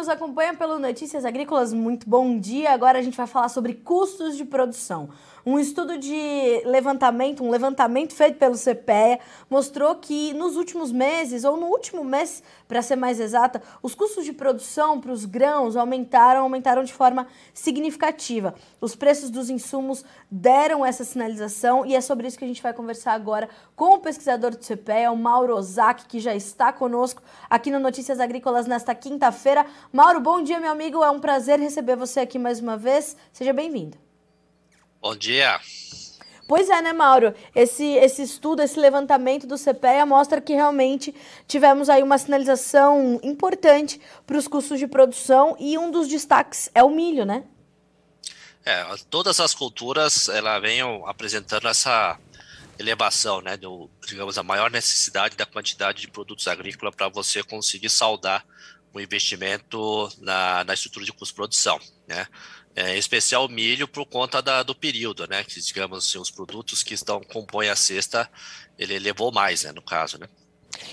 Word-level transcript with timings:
nos 0.00 0.08
acompanha 0.08 0.54
pelo 0.54 0.78
Notícias 0.78 1.26
Agrícolas, 1.26 1.74
muito 1.74 2.08
bom 2.08 2.38
dia. 2.38 2.72
Agora 2.72 2.98
a 2.98 3.02
gente 3.02 3.18
vai 3.18 3.26
falar 3.26 3.50
sobre 3.50 3.74
custos 3.74 4.34
de 4.34 4.46
produção. 4.46 5.10
Um 5.44 5.58
estudo 5.58 5.96
de 5.96 6.62
levantamento, 6.64 7.42
um 7.42 7.50
levantamento 7.50 8.14
feito 8.14 8.38
pelo 8.38 8.56
CPEA, 8.56 9.20
mostrou 9.48 9.94
que 9.94 10.34
nos 10.34 10.56
últimos 10.56 10.92
meses, 10.92 11.44
ou 11.44 11.56
no 11.56 11.66
último 11.66 12.04
mês, 12.04 12.42
para 12.68 12.82
ser 12.82 12.96
mais 12.96 13.18
exata, 13.18 13.62
os 13.82 13.94
custos 13.94 14.24
de 14.24 14.32
produção 14.32 15.00
para 15.00 15.12
os 15.12 15.24
grãos 15.24 15.76
aumentaram, 15.76 16.42
aumentaram 16.42 16.84
de 16.84 16.92
forma 16.92 17.26
significativa. 17.54 18.54
Os 18.80 18.94
preços 18.94 19.30
dos 19.30 19.48
insumos 19.48 20.04
deram 20.30 20.84
essa 20.84 21.04
sinalização 21.04 21.86
e 21.86 21.94
é 21.94 22.00
sobre 22.00 22.26
isso 22.26 22.38
que 22.38 22.44
a 22.44 22.48
gente 22.48 22.62
vai 22.62 22.72
conversar 22.72 23.12
agora 23.12 23.48
com 23.74 23.94
o 23.94 23.98
pesquisador 23.98 24.50
do 24.50 24.64
CPEA, 24.64 25.10
o 25.10 25.16
Mauro 25.16 25.56
Ozaki, 25.56 26.06
que 26.06 26.20
já 26.20 26.34
está 26.34 26.72
conosco 26.72 27.22
aqui 27.48 27.70
no 27.70 27.80
Notícias 27.80 28.20
Agrícolas 28.20 28.66
nesta 28.66 28.94
quinta-feira. 28.94 29.64
Mauro, 29.92 30.20
bom 30.20 30.40
dia, 30.40 30.60
meu 30.60 30.70
amigo. 30.70 31.02
É 31.02 31.10
um 31.10 31.18
prazer 31.18 31.58
receber 31.58 31.96
você 31.96 32.20
aqui 32.20 32.38
mais 32.38 32.60
uma 32.60 32.76
vez. 32.76 33.16
Seja 33.32 33.52
bem-vindo. 33.52 33.98
Bom 35.02 35.16
dia. 35.16 35.60
Pois 36.46 36.68
é, 36.68 36.80
né, 36.80 36.92
Mauro? 36.92 37.34
Esse, 37.54 37.84
esse 37.94 38.22
estudo, 38.22 38.62
esse 38.62 38.78
levantamento 38.78 39.48
do 39.48 39.56
CPEA 39.56 40.06
mostra 40.06 40.40
que 40.40 40.54
realmente 40.54 41.12
tivemos 41.48 41.88
aí 41.88 42.04
uma 42.04 42.18
sinalização 42.18 43.18
importante 43.22 44.00
para 44.24 44.36
os 44.36 44.46
custos 44.46 44.78
de 44.78 44.86
produção 44.86 45.56
e 45.58 45.76
um 45.76 45.90
dos 45.90 46.06
destaques 46.06 46.70
é 46.72 46.84
o 46.84 46.90
milho, 46.90 47.24
né? 47.24 47.42
É, 48.64 48.84
todas 49.08 49.40
as 49.40 49.54
culturas 49.54 50.28
ela 50.28 50.58
vêm 50.60 50.82
apresentando 51.06 51.66
essa 51.66 52.16
elevação, 52.78 53.40
né, 53.40 53.56
do, 53.56 53.90
digamos, 54.06 54.38
a 54.38 54.42
maior 54.42 54.70
necessidade 54.70 55.36
da 55.36 55.46
quantidade 55.46 56.00
de 56.00 56.08
produtos 56.08 56.46
agrícolas 56.46 56.94
para 56.94 57.08
você 57.08 57.42
conseguir 57.42 57.90
saldar 57.90 58.44
o 58.92 59.00
investimento 59.00 60.08
na, 60.18 60.64
na 60.64 60.74
estrutura 60.74 61.04
de 61.04 61.12
custo 61.12 61.32
de 61.32 61.34
produção, 61.34 61.78
né? 62.06 62.26
É, 62.74 62.94
em 62.94 62.98
especial 62.98 63.48
milho 63.48 63.88
por 63.88 64.06
conta 64.06 64.40
da, 64.40 64.62
do 64.62 64.74
período, 64.74 65.26
né? 65.26 65.42
Que 65.42 65.60
digamos 65.60 66.06
assim, 66.06 66.18
os 66.18 66.30
produtos 66.30 66.82
que 66.82 66.94
estão 66.94 67.20
compõem 67.20 67.68
a 67.68 67.76
cesta, 67.76 68.30
ele 68.78 68.98
levou 68.98 69.32
mais, 69.32 69.64
né? 69.64 69.72
No 69.72 69.82
caso, 69.82 70.18
né? 70.18 70.28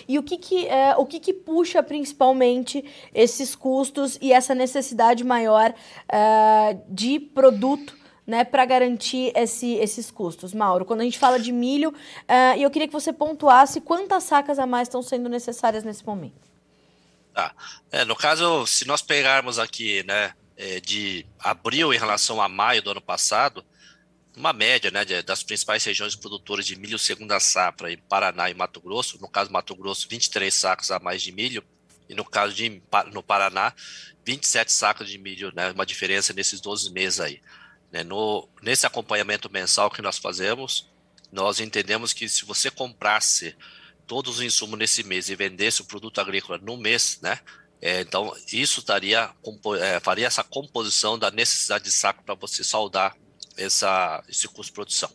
E 0.07 0.17
o 0.17 0.23
que 0.23 0.37
que, 0.37 0.67
é, 0.67 0.95
o 0.97 1.05
que 1.05 1.19
que 1.19 1.33
puxa 1.33 1.81
principalmente 1.83 2.83
esses 3.13 3.55
custos 3.55 4.17
e 4.21 4.33
essa 4.33 4.55
necessidade 4.55 5.23
maior 5.23 5.73
é, 6.09 6.77
de 6.89 7.19
produto 7.19 7.95
né, 8.25 8.43
para 8.43 8.65
garantir 8.65 9.31
esse, 9.35 9.75
esses 9.75 10.11
custos? 10.11 10.53
Mauro, 10.53 10.83
quando 10.83 11.01
a 11.01 11.03
gente 11.03 11.19
fala 11.19 11.39
de 11.39 11.51
milho, 11.51 11.91
uh, 11.91 12.59
eu 12.59 12.69
queria 12.69 12.87
que 12.87 12.93
você 12.93 13.13
pontuasse 13.13 13.79
quantas 13.79 14.23
sacas 14.23 14.59
a 14.59 14.65
mais 14.65 14.87
estão 14.87 15.01
sendo 15.01 15.29
necessárias 15.29 15.83
nesse 15.83 16.05
momento. 16.05 16.46
Tá. 17.37 17.53
É, 17.91 18.03
no 18.03 18.15
caso, 18.15 18.65
se 18.65 18.87
nós 18.87 19.03
pegarmos 19.03 19.59
aqui, 19.59 20.01
né, 20.07 20.33
é, 20.55 20.79
de 20.79 21.23
abril 21.37 21.93
em 21.93 21.97
relação 21.99 22.41
a 22.41 22.49
maio 22.49 22.81
do 22.81 22.89
ano 22.89 22.99
passado, 22.99 23.63
uma 24.35 24.51
média 24.51 24.89
né, 24.89 25.05
das 25.21 25.43
principais 25.43 25.83
regiões 25.83 26.15
produtoras 26.15 26.65
de 26.65 26.75
milho 26.75 26.97
segunda 26.97 27.39
safra 27.39 27.91
em 27.91 27.97
Paraná 27.97 28.49
e 28.49 28.55
Mato 28.55 28.81
Grosso, 28.81 29.21
no 29.21 29.29
caso 29.29 29.51
Mato 29.51 29.75
Grosso, 29.75 30.07
23 30.09 30.51
sacos 30.51 30.89
a 30.89 30.97
mais 30.97 31.21
de 31.21 31.31
milho, 31.31 31.63
e 32.09 32.15
no 32.15 32.25
caso 32.25 32.55
de 32.55 32.81
no 33.13 33.21
Paraná, 33.21 33.71
27 34.25 34.71
sacos 34.71 35.07
de 35.07 35.19
milho, 35.19 35.53
né, 35.55 35.69
uma 35.69 35.85
diferença 35.85 36.33
nesses 36.33 36.59
12 36.59 36.91
meses 36.91 37.19
aí. 37.19 37.39
Né, 37.91 38.03
no, 38.03 38.49
nesse 38.63 38.87
acompanhamento 38.87 39.47
mensal 39.47 39.91
que 39.91 40.01
nós 40.01 40.17
fazemos, 40.17 40.89
nós 41.31 41.59
entendemos 41.59 42.13
que 42.13 42.27
se 42.27 42.45
você 42.45 42.71
comprasse 42.71 43.55
todos 44.07 44.37
os 44.37 44.41
insumos 44.41 44.79
nesse 44.79 45.03
mês 45.03 45.29
e 45.29 45.35
vendesse 45.35 45.81
o 45.81 45.85
produto 45.85 46.19
agrícola 46.19 46.57
no 46.57 46.77
mês, 46.77 47.19
né, 47.21 47.39
é, 47.81 48.01
então, 48.01 48.35
isso 48.51 48.83
daria, 48.83 49.29
é, 49.79 49.99
faria 49.99 50.25
essa 50.25 50.43
composição 50.43 51.17
da 51.17 51.29
necessidade 51.29 51.83
de 51.83 51.91
saco 51.91 52.23
para 52.23 52.33
você 52.33 52.63
saldar 52.63 53.15
essa, 53.55 54.23
esse 54.27 54.47
custo 54.47 54.71
de 54.71 54.71
produção. 54.71 55.11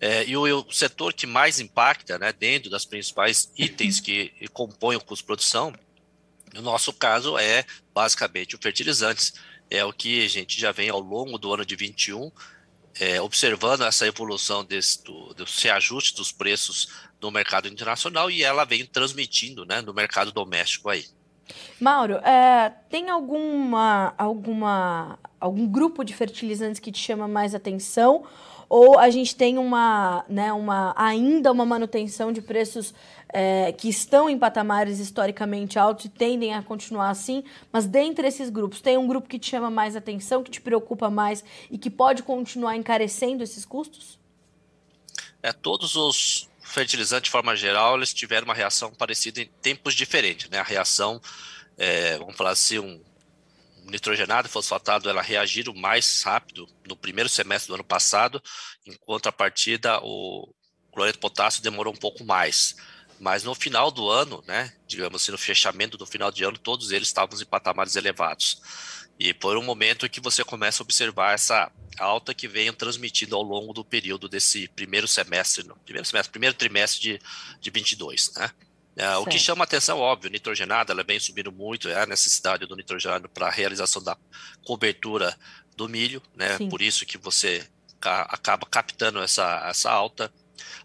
É, 0.00 0.24
e 0.24 0.34
o, 0.34 0.60
o, 0.60 0.72
setor 0.72 1.12
que 1.12 1.26
mais 1.26 1.60
impacta, 1.60 2.18
né, 2.18 2.32
dentro 2.32 2.70
das 2.70 2.86
principais 2.86 3.52
itens 3.56 4.00
que 4.00 4.32
compõem 4.52 4.96
o 4.96 5.00
custo 5.00 5.22
de 5.22 5.26
produção, 5.26 5.74
no 6.54 6.62
nosso 6.62 6.92
caso, 6.92 7.36
é 7.36 7.64
basicamente 7.94 8.56
o 8.56 8.58
fertilizantes. 8.58 9.34
É 9.68 9.84
o 9.84 9.92
que 9.92 10.24
a 10.24 10.28
gente 10.28 10.58
já 10.58 10.72
vem 10.72 10.88
ao 10.88 10.98
longo 10.98 11.38
do 11.38 11.52
ano 11.52 11.64
de 11.64 11.76
21 11.76 12.32
é, 12.98 13.20
observando 13.20 13.82
essa 13.82 14.06
evolução 14.06 14.64
desse, 14.64 15.02
do, 15.04 15.34
do 15.34 15.44
reajuste 15.44 16.16
dos 16.16 16.32
preços 16.32 16.88
no 17.20 17.30
mercado 17.30 17.68
internacional 17.68 18.30
e 18.30 18.42
ela 18.42 18.64
vem 18.64 18.84
transmitindo 18.84 19.64
né, 19.64 19.80
no 19.80 19.92
mercado 19.92 20.32
doméstico 20.32 20.88
aí. 20.88 21.04
Mauro, 21.80 22.14
é, 22.16 22.72
tem 22.88 23.10
alguma, 23.10 24.14
alguma, 24.16 25.18
algum 25.38 25.66
grupo 25.66 26.04
de 26.04 26.14
fertilizantes 26.14 26.78
que 26.78 26.92
te 26.92 26.98
chama 26.98 27.26
mais 27.26 27.54
atenção? 27.54 28.24
Ou 28.70 29.00
a 29.00 29.10
gente 29.10 29.34
tem 29.34 29.58
uma, 29.58 30.24
né, 30.28 30.52
uma, 30.52 30.94
ainda 30.96 31.50
uma 31.50 31.66
manutenção 31.66 32.30
de 32.30 32.40
preços 32.40 32.94
é, 33.28 33.72
que 33.72 33.88
estão 33.88 34.30
em 34.30 34.38
patamares 34.38 35.00
historicamente 35.00 35.76
altos 35.76 36.04
e 36.04 36.08
tendem 36.08 36.54
a 36.54 36.62
continuar 36.62 37.10
assim, 37.10 37.42
mas 37.72 37.84
dentre 37.84 38.28
esses 38.28 38.48
grupos, 38.48 38.80
tem 38.80 38.96
um 38.96 39.08
grupo 39.08 39.28
que 39.28 39.40
te 39.40 39.50
chama 39.50 39.72
mais 39.72 39.96
atenção, 39.96 40.44
que 40.44 40.52
te 40.52 40.60
preocupa 40.60 41.10
mais 41.10 41.42
e 41.68 41.76
que 41.76 41.90
pode 41.90 42.22
continuar 42.22 42.76
encarecendo 42.76 43.42
esses 43.42 43.64
custos? 43.64 44.20
É, 45.42 45.52
todos 45.52 45.96
os 45.96 46.48
fertilizantes, 46.60 47.24
de 47.24 47.30
forma 47.30 47.56
geral, 47.56 47.96
eles 47.96 48.14
tiveram 48.14 48.44
uma 48.44 48.54
reação 48.54 48.92
parecida 48.92 49.40
em 49.40 49.50
tempos 49.60 49.94
diferentes. 49.94 50.48
Né? 50.48 50.60
A 50.60 50.62
reação, 50.62 51.20
é, 51.76 52.16
vamos 52.18 52.36
falar 52.36 52.50
assim, 52.50 52.78
um, 52.78 53.00
nitrogenado 53.90 54.48
e 54.48 54.50
fosfatado, 54.50 55.08
ela 55.08 55.22
reagiram 55.22 55.74
mais 55.74 56.22
rápido 56.22 56.66
no 56.86 56.96
primeiro 56.96 57.28
semestre 57.28 57.68
do 57.68 57.74
ano 57.74 57.84
passado, 57.84 58.42
enquanto 58.86 59.28
a 59.28 59.32
partida 59.32 60.00
o 60.02 60.52
cloreto 60.92 61.16
de 61.16 61.20
potássio 61.20 61.62
demorou 61.62 61.92
um 61.92 61.96
pouco 61.96 62.24
mais. 62.24 62.76
Mas 63.18 63.44
no 63.44 63.54
final 63.54 63.90
do 63.90 64.08
ano, 64.08 64.42
né, 64.46 64.72
digamos 64.86 65.22
assim, 65.22 65.32
no 65.32 65.38
fechamento 65.38 65.98
do 65.98 66.06
final 66.06 66.30
de 66.32 66.42
ano, 66.42 66.56
todos 66.56 66.90
eles 66.90 67.08
estavam 67.08 67.38
em 67.38 67.44
patamares 67.44 67.96
elevados. 67.96 68.62
E 69.18 69.34
por 69.34 69.58
um 69.58 69.62
momento 69.62 70.08
que 70.08 70.20
você 70.20 70.42
começa 70.42 70.82
a 70.82 70.84
observar 70.84 71.34
essa 71.34 71.70
alta 71.98 72.32
que 72.32 72.48
vem 72.48 72.72
transmitindo 72.72 73.36
ao 73.36 73.42
longo 73.42 73.74
do 73.74 73.84
período 73.84 74.26
desse 74.26 74.66
primeiro 74.68 75.06
semestre, 75.06 75.68
primeiro 75.84 76.06
semestre, 76.06 76.30
primeiro 76.30 76.56
trimestre 76.56 77.00
de, 77.00 77.20
de 77.60 77.70
22, 77.70 78.32
né? 78.36 78.50
É, 78.96 79.16
o 79.16 79.24
que 79.24 79.38
chama 79.38 79.64
atenção, 79.64 79.98
óbvio, 79.98 80.30
nitrogenado, 80.30 80.92
ela 80.92 81.02
vem 81.02 81.18
subindo 81.18 81.50
muito, 81.50 81.88
é 81.88 82.02
a 82.02 82.06
necessidade 82.06 82.66
do 82.66 82.76
nitrogenado 82.76 83.28
para 83.28 83.46
a 83.46 83.50
realização 83.50 84.02
da 84.02 84.16
cobertura 84.64 85.36
do 85.76 85.88
milho, 85.88 86.22
né? 86.34 86.58
Sim. 86.58 86.68
Por 86.68 86.82
isso 86.82 87.06
que 87.06 87.16
você 87.16 87.66
ca 88.00 88.22
acaba 88.22 88.66
captando 88.66 89.20
essa, 89.20 89.66
essa 89.68 89.90
alta 89.90 90.32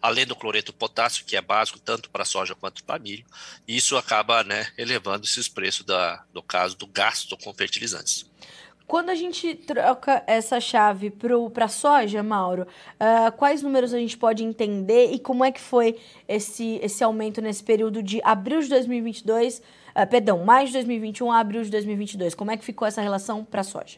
além 0.01 0.25
do 0.25 0.35
cloreto 0.35 0.71
potássio, 0.71 1.25
que 1.25 1.35
é 1.35 1.41
básico 1.41 1.79
tanto 1.79 2.09
para 2.09 2.25
soja 2.25 2.55
quanto 2.55 2.83
para 2.83 2.99
milho, 2.99 3.25
e 3.67 3.75
isso 3.75 3.97
acaba 3.97 4.43
né, 4.43 4.71
elevando 4.77 5.25
esses 5.25 5.47
preços, 5.47 5.85
da, 5.85 6.23
no 6.33 6.41
caso 6.41 6.77
do 6.77 6.87
gasto 6.87 7.37
com 7.37 7.53
fertilizantes. 7.53 8.29
Quando 8.87 9.09
a 9.09 9.15
gente 9.15 9.55
troca 9.55 10.23
essa 10.27 10.59
chave 10.59 11.11
para 11.53 11.67
soja, 11.67 12.21
Mauro, 12.21 12.63
uh, 12.63 13.31
quais 13.35 13.63
números 13.63 13.93
a 13.93 13.97
gente 13.97 14.15
pode 14.15 14.43
entender 14.43 15.11
e 15.11 15.17
como 15.17 15.43
é 15.43 15.51
que 15.51 15.59
foi 15.59 15.99
esse, 16.27 16.79
esse 16.83 17.03
aumento 17.03 17.41
nesse 17.41 17.63
período 17.63 18.03
de 18.03 18.21
abril 18.23 18.61
de 18.61 18.69
2022, 18.69 19.57
uh, 19.57 19.61
ah, 19.95 20.05
perdão, 20.05 20.45
maio 20.45 20.67
de 20.67 20.73
2021 20.73 21.31
a 21.31 21.39
abril 21.39 21.63
de 21.63 21.71
2022? 21.71 22.35
Como 22.35 22.51
é 22.51 22.57
que 22.57 22.63
ficou 22.63 22.87
essa 22.87 23.01
relação 23.01 23.43
para 23.43 23.63
soja? 23.63 23.97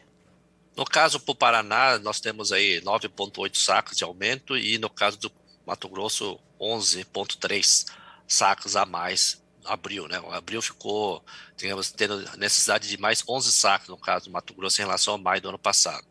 No 0.74 0.86
caso 0.86 1.20
para 1.20 1.32
o 1.32 1.34
Paraná, 1.34 1.98
nós 1.98 2.18
temos 2.18 2.50
aí 2.50 2.80
9,8 2.80 3.56
sacos 3.56 3.96
de 3.96 4.04
aumento 4.04 4.56
e 4.56 4.78
no 4.78 4.88
caso 4.88 5.18
do 5.18 5.30
Mato 5.66 5.88
Grosso 5.88 6.38
11,3 6.58 7.84
sacos 8.26 8.74
a 8.74 8.86
mais 8.86 9.42
abril, 9.72 10.08
né? 10.08 10.20
O 10.20 10.32
abril 10.32 10.60
ficou, 10.60 11.24
digamos, 11.56 11.90
tendo 11.92 12.18
necessidade 12.36 12.88
de 12.88 12.98
mais 12.98 13.22
11 13.26 13.52
sacos, 13.52 13.88
no 13.88 13.98
caso 13.98 14.26
do 14.26 14.30
Mato 14.30 14.54
Grosso, 14.54 14.80
em 14.80 14.84
relação 14.84 15.14
ao 15.14 15.18
maio 15.18 15.40
do 15.40 15.48
ano 15.48 15.58
passado. 15.58 16.06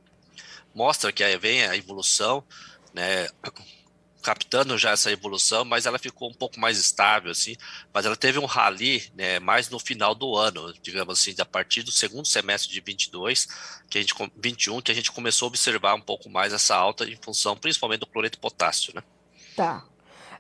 Mostra 0.74 1.12
que 1.12 1.24
aí 1.24 1.38
vem 1.38 1.66
a 1.66 1.76
evolução, 1.76 2.44
né? 2.94 3.28
captando 4.28 4.78
já 4.78 4.92
essa 4.92 5.10
evolução, 5.10 5.64
mas 5.64 5.86
ela 5.86 5.98
ficou 5.98 6.30
um 6.30 6.34
pouco 6.34 6.60
mais 6.60 6.78
estável, 6.78 7.32
assim, 7.32 7.56
mas 7.94 8.06
ela 8.06 8.16
teve 8.18 8.38
um 8.38 8.46
rally, 8.46 9.10
né, 9.16 9.40
mais 9.40 9.70
no 9.70 9.80
final 9.80 10.14
do 10.14 10.36
ano, 10.36 10.74
digamos 10.82 11.18
assim, 11.18 11.34
a 11.40 11.46
partir 11.46 11.82
do 11.82 11.94
segundo 11.94 12.28
semestre 12.28 12.70
de 12.70 12.82
22, 12.82 13.48
que 13.90 13.98
a 13.98 14.02
gente, 14.02 14.14
21, 14.36 14.82
que 14.82 14.92
a 14.92 14.96
gente 14.96 15.14
começou 15.14 15.46
a 15.46 15.48
observar 15.48 15.94
um 15.94 16.02
pouco 16.02 16.30
mais 16.30 16.52
essa 16.52 16.76
alta 16.76 17.06
em 17.06 17.16
função, 17.16 17.56
principalmente 17.56 18.02
do 18.02 18.08
cloreto 18.08 18.38
potássio, 18.38 18.94
né? 18.94 19.02
Tá. 19.56 19.86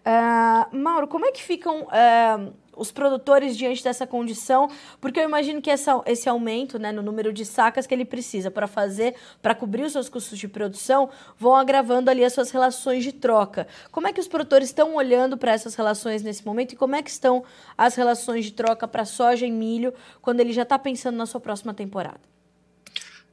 Uh, 0.05 0.77
Mauro, 0.77 1.07
como 1.07 1.25
é 1.25 1.31
que 1.31 1.41
ficam 1.41 1.83
uh, 1.83 2.53
os 2.77 2.91
produtores 2.91 3.57
diante 3.57 3.83
dessa 3.83 4.07
condição? 4.07 4.69
Porque 5.01 5.19
eu 5.19 5.24
imagino 5.24 5.62
que 5.62 5.69
essa, 5.69 6.01
esse 6.06 6.29
aumento 6.29 6.79
né, 6.79 6.91
no 6.91 7.01
número 7.01 7.33
de 7.33 7.44
sacas 7.44 7.88
que 7.88 7.94
ele 7.94 8.06
precisa 8.06 8.51
para 8.51 8.68
fazer, 8.68 9.15
para 9.41 9.56
cobrir 9.56 9.83
os 9.83 9.91
seus 9.91 10.07
custos 10.07 10.38
de 10.38 10.47
produção, 10.47 11.09
vão 11.38 11.56
agravando 11.56 12.09
ali 12.09 12.24
as 12.24 12.33
suas 12.33 12.51
relações 12.51 13.03
de 13.03 13.12
troca. 13.12 13.68
Como 13.91 14.07
é 14.07 14.13
que 14.13 14.19
os 14.19 14.27
produtores 14.27 14.69
estão 14.69 14.95
olhando 14.95 15.38
para 15.38 15.51
essas 15.51 15.75
relações 15.75 16.21
nesse 16.21 16.45
momento 16.45 16.74
e 16.74 16.75
como 16.75 16.95
é 16.95 17.01
que 17.01 17.09
estão 17.09 17.44
as 17.77 17.95
relações 17.95 18.45
de 18.45 18.51
troca 18.51 18.88
para 18.88 19.06
soja 19.06 19.45
e 19.45 19.51
milho 19.51 19.94
quando 20.21 20.39
ele 20.39 20.53
já 20.53 20.63
está 20.63 20.77
pensando 20.77 21.18
na 21.18 21.25
sua 21.25 21.41
próxima 21.41 21.74
temporada? 21.74 22.21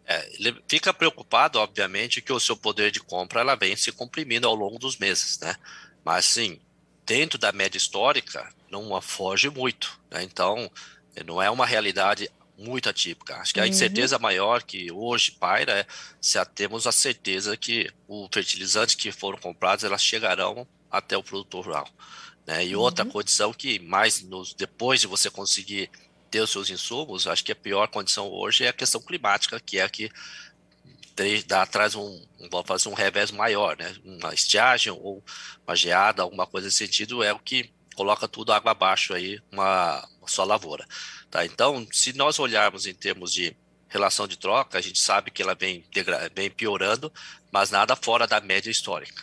É, 0.06 0.30
ele 0.34 0.62
fica 0.68 0.92
preocupado, 0.92 1.58
obviamente, 1.58 2.20
que 2.20 2.32
o 2.32 2.40
seu 2.40 2.56
poder 2.56 2.90
de 2.90 3.00
compra 3.00 3.40
ela 3.40 3.54
vem 3.54 3.74
se 3.74 3.90
comprimindo 3.90 4.46
ao 4.46 4.54
longo 4.54 4.78
dos 4.78 4.98
meses, 4.98 5.38
né? 5.38 5.56
Mas 6.04 6.26
sim, 6.26 6.60
dentro 7.06 7.38
da 7.38 7.52
média 7.52 7.78
histórica, 7.78 8.52
não 8.82 9.00
foge 9.00 9.48
muito. 9.48 10.00
Né? 10.10 10.22
Então, 10.22 10.70
não 11.24 11.40
é 11.40 11.50
uma 11.50 11.66
realidade 11.66 12.30
muito 12.56 12.88
atípica. 12.88 13.36
Acho 13.36 13.52
que 13.52 13.60
a 13.60 13.64
uhum. 13.64 13.68
incerteza 13.68 14.18
maior 14.18 14.62
que 14.62 14.90
hoje 14.92 15.32
paira 15.32 15.80
é 15.80 15.86
se 16.20 16.42
temos 16.46 16.86
a 16.86 16.92
certeza 16.92 17.56
que 17.56 17.90
os 18.08 18.28
fertilizantes 18.32 18.94
que 18.94 19.10
foram 19.10 19.38
comprados 19.38 19.84
elas 19.84 20.02
chegarão 20.02 20.66
até 20.90 21.16
o 21.16 21.22
produtor 21.22 21.64
rural. 21.64 21.88
Né? 22.46 22.66
E 22.66 22.76
uhum. 22.76 22.82
outra 22.82 23.04
condição 23.04 23.52
que 23.52 23.78
mais 23.78 24.22
nos, 24.22 24.54
depois 24.54 25.00
de 25.00 25.06
você 25.06 25.30
conseguir 25.30 25.90
ter 26.30 26.40
os 26.40 26.50
seus 26.50 26.70
insumos, 26.70 27.26
acho 27.26 27.44
que 27.44 27.52
a 27.52 27.56
pior 27.56 27.86
condição 27.88 28.28
hoje 28.28 28.64
é 28.64 28.68
a 28.68 28.72
questão 28.72 29.00
climática, 29.00 29.60
que 29.60 29.78
é 29.78 29.84
a 29.84 29.88
que 29.88 30.10
dá, 31.46 31.64
traz 31.64 31.94
um, 31.94 32.24
vamos 32.50 32.66
fazer 32.66 32.88
um 32.88 32.94
revés 32.94 33.30
maior, 33.30 33.76
né? 33.76 33.94
Uma 34.04 34.34
estiagem 34.34 34.92
ou 34.92 35.22
uma 35.64 35.76
geada, 35.76 36.22
alguma 36.22 36.46
coisa 36.46 36.66
nesse 36.66 36.78
sentido, 36.78 37.22
é 37.22 37.32
o 37.32 37.38
que 37.38 37.70
coloca 37.94 38.28
tudo 38.28 38.52
água 38.52 38.72
abaixo 38.72 39.14
aí, 39.14 39.40
uma, 39.50 40.06
uma 40.18 40.28
só 40.28 40.44
lavoura. 40.44 40.86
Tá? 41.30 41.44
Então, 41.44 41.86
se 41.92 42.12
nós 42.12 42.38
olharmos 42.38 42.86
em 42.86 42.94
termos 42.94 43.32
de 43.32 43.56
relação 43.88 44.26
de 44.26 44.36
troca, 44.36 44.76
a 44.76 44.80
gente 44.80 44.98
sabe 44.98 45.30
que 45.30 45.42
ela 45.42 45.54
vem, 45.54 45.84
vem 46.34 46.50
piorando, 46.50 47.12
mas 47.52 47.70
nada 47.70 47.94
fora 47.94 48.26
da 48.26 48.40
média 48.40 48.70
histórica. 48.70 49.22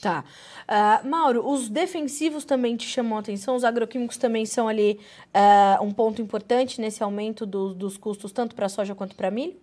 Tá. 0.00 0.24
Uh, 0.70 1.08
Mauro, 1.08 1.48
os 1.48 1.68
defensivos 1.68 2.44
também 2.44 2.76
te 2.76 2.86
chamam 2.86 3.16
a 3.16 3.20
atenção, 3.20 3.56
os 3.56 3.64
agroquímicos 3.64 4.16
também 4.16 4.46
são 4.46 4.68
ali 4.68 5.00
uh, 5.34 5.82
um 5.82 5.90
ponto 5.90 6.22
importante 6.22 6.80
nesse 6.80 7.02
aumento 7.02 7.44
do, 7.44 7.74
dos 7.74 7.96
custos, 7.96 8.30
tanto 8.30 8.54
para 8.54 8.68
soja 8.68 8.94
quanto 8.94 9.16
para 9.16 9.30
milho? 9.30 9.60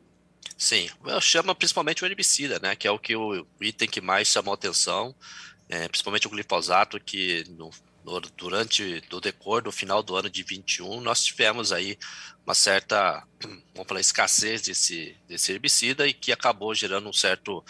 Sim, 0.58 0.90
chama 1.22 1.56
principalmente 1.56 2.04
o 2.04 2.08
herbicida, 2.08 2.60
né, 2.60 2.76
que 2.76 2.88
é 2.88 2.92
o 2.92 3.00
que 3.00 3.16
o 3.16 3.46
item 3.62 3.88
que 3.88 4.02
mais 4.02 4.28
chamou 4.28 4.54
atenção, 4.54 5.16
é, 5.70 5.88
principalmente 5.88 6.28
o 6.28 6.30
glifosato, 6.30 7.00
que 7.00 7.46
no, 7.50 7.70
no, 7.97 7.97
durante 8.36 9.04
o 9.12 9.20
decor 9.20 9.62
do 9.62 9.72
final 9.72 10.02
do 10.02 10.16
ano 10.16 10.30
de 10.30 10.42
21 10.42 11.02
nós 11.02 11.24
tivemos 11.24 11.72
aí 11.72 11.98
uma 12.46 12.56
certa, 12.56 13.26
vamos 13.74 13.88
falar, 13.88 14.00
escassez 14.00 14.62
desse, 14.62 15.18
desse 15.28 15.52
herbicida 15.52 16.08
e 16.08 16.14
que 16.14 16.32
acabou 16.32 16.74
gerando 16.74 17.10
um 17.10 17.14
certo 17.14 17.64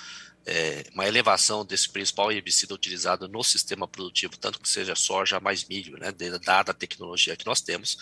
é, 0.45 0.85
uma 0.93 1.05
elevação 1.05 1.65
desse 1.65 1.89
principal 1.89 2.31
herbicida 2.31 2.73
utilizado 2.73 3.27
no 3.27 3.43
sistema 3.43 3.85
produtivo, 3.85 4.37
tanto 4.37 4.61
que 4.61 4.69
seja 4.69 4.95
soja 4.95 5.41
mais 5.41 5.65
milho, 5.65 5.97
né, 5.97 6.09
dada 6.45 6.71
a 6.71 6.73
tecnologia 6.73 7.35
que 7.35 7.45
nós 7.45 7.59
temos, 7.59 7.97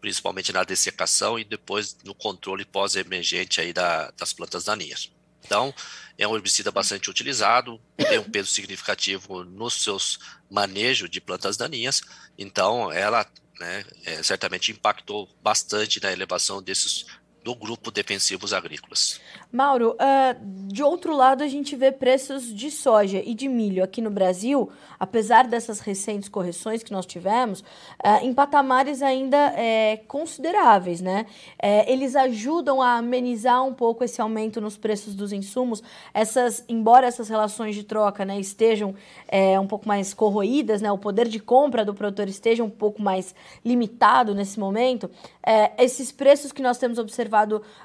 principalmente 0.00 0.52
na 0.52 0.62
dessecação 0.62 1.38
e 1.38 1.44
depois 1.44 1.96
no 2.04 2.14
controle 2.14 2.64
pós-emergente 2.64 3.60
aí 3.60 3.72
da, 3.72 4.12
das 4.12 4.32
plantas 4.32 4.64
daninhas. 4.64 5.10
Então, 5.48 5.74
é 6.18 6.28
um 6.28 6.36
herbicida 6.36 6.70
bastante 6.70 7.08
utilizado, 7.08 7.80
tem 7.96 8.18
um 8.18 8.30
peso 8.30 8.50
significativo 8.50 9.44
nos 9.44 9.82
seus 9.82 10.18
manejos 10.50 11.08
de 11.08 11.22
plantas 11.22 11.56
daninhas, 11.56 12.02
então 12.36 12.92
ela 12.92 13.26
né, 13.58 13.82
é, 14.04 14.22
certamente 14.22 14.70
impactou 14.70 15.26
bastante 15.42 16.02
na 16.02 16.12
elevação 16.12 16.62
desses 16.62 17.06
do 17.48 17.54
grupo 17.54 17.90
defensivos 17.90 18.52
agrícolas. 18.52 19.22
Mauro, 19.50 19.92
uh, 19.92 20.68
de 20.70 20.82
outro 20.82 21.16
lado, 21.16 21.42
a 21.42 21.48
gente 21.48 21.74
vê 21.74 21.90
preços 21.90 22.54
de 22.54 22.70
soja 22.70 23.22
e 23.24 23.32
de 23.32 23.48
milho 23.48 23.82
aqui 23.82 24.02
no 24.02 24.10
Brasil, 24.10 24.70
apesar 25.00 25.46
dessas 25.46 25.80
recentes 25.80 26.28
correções 26.28 26.82
que 26.82 26.92
nós 26.92 27.06
tivemos, 27.06 27.60
uh, 27.60 28.22
em 28.22 28.34
patamares 28.34 29.00
ainda 29.00 29.54
é, 29.56 29.96
consideráveis, 30.06 31.00
né? 31.00 31.24
É, 31.58 31.90
eles 31.90 32.14
ajudam 32.14 32.82
a 32.82 32.98
amenizar 32.98 33.64
um 33.64 33.72
pouco 33.72 34.04
esse 34.04 34.20
aumento 34.20 34.60
nos 34.60 34.76
preços 34.76 35.14
dos 35.14 35.32
insumos. 35.32 35.82
Essas, 36.12 36.62
embora 36.68 37.06
essas 37.06 37.30
relações 37.30 37.74
de 37.74 37.82
troca 37.82 38.26
né, 38.26 38.38
estejam 38.38 38.94
é, 39.26 39.58
um 39.58 39.66
pouco 39.66 39.88
mais 39.88 40.12
corroídas, 40.12 40.82
né, 40.82 40.92
o 40.92 40.98
poder 40.98 41.28
de 41.28 41.40
compra 41.40 41.82
do 41.82 41.94
produtor 41.94 42.28
esteja 42.28 42.62
um 42.62 42.68
pouco 42.68 43.00
mais 43.00 43.34
limitado 43.64 44.34
nesse 44.34 44.60
momento, 44.60 45.10
esses 45.78 46.12
preços 46.12 46.52
que 46.52 46.60
nós 46.60 46.76
temos 46.76 46.98
observado 46.98 47.37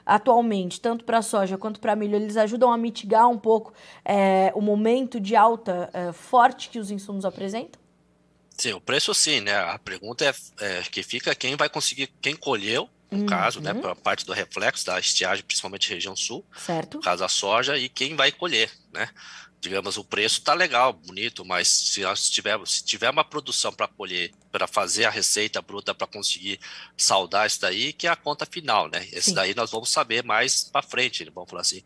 atualmente, 0.05 0.81
tanto 0.81 1.03
para 1.05 1.21
soja 1.21 1.53
soja 1.53 1.57
quanto 1.57 1.79
para 1.79 1.95
milho, 1.95 2.15
eles 2.15 2.37
ajudam 2.37 2.71
a 2.71 2.77
mitigar 2.77 3.29
um 3.29 3.37
pouco 3.37 3.73
é, 4.03 4.51
o 4.55 4.61
momento 4.61 5.19
de 5.19 5.35
alta 5.35 5.89
é, 5.93 6.11
forte 6.11 6.69
que 6.69 6.79
os 6.79 6.89
insumos 6.89 7.25
apresentam? 7.25 7.81
Sim, 8.57 8.73
o 8.73 8.81
preço 8.81 9.13
sim, 9.13 9.41
né? 9.41 9.55
A 9.55 9.79
pergunta 9.79 10.23
é, 10.25 10.33
é 10.59 10.81
que 10.83 11.01
fica 11.03 11.33
quem 11.33 11.55
vai 11.55 11.69
conseguir, 11.69 12.07
quem 12.21 12.35
colheu, 12.35 12.87
no 13.09 13.21
uhum. 13.21 13.25
caso, 13.25 13.61
né, 13.61 13.73
para 13.75 13.95
parte 13.95 14.25
do 14.25 14.33
reflexo 14.33 14.85
da 14.85 14.99
estiagem, 14.99 15.43
principalmente 15.43 15.89
região 15.89 16.15
sul, 16.15 16.43
certo. 16.57 16.97
no 16.97 17.03
caso 17.03 17.21
da 17.21 17.29
soja, 17.29 17.77
e 17.77 17.87
quem 17.87 18.15
vai 18.15 18.31
colher, 18.31 18.71
né? 18.91 19.07
Digamos, 19.63 19.95
o 19.95 20.03
preço 20.03 20.39
está 20.39 20.53
legal, 20.53 20.91
bonito, 20.91 21.45
mas 21.45 21.69
se 21.69 22.01
tivermos, 22.29 22.73
se 22.73 22.83
tiver 22.83 23.09
uma 23.09 23.23
produção 23.23 23.71
para 23.71 23.87
colher, 23.87 24.33
para 24.51 24.67
fazer 24.67 25.05
a 25.05 25.09
receita 25.09 25.61
bruta 25.61 25.95
para 25.95 26.05
conseguir 26.05 26.59
saldar 26.97 27.47
isso 27.47 27.61
daí, 27.61 27.93
que 27.93 28.05
é 28.05 28.09
a 28.09 28.15
conta 28.15 28.45
final, 28.45 28.89
né? 28.89 29.07
Esse 29.13 29.29
Sim. 29.29 29.35
daí 29.35 29.55
nós 29.55 29.71
vamos 29.71 29.89
saber 29.89 30.21
mais 30.21 30.65
para 30.65 30.85
frente, 30.85 31.23
vamos 31.33 31.49
falar 31.49 31.61
assim. 31.61 31.81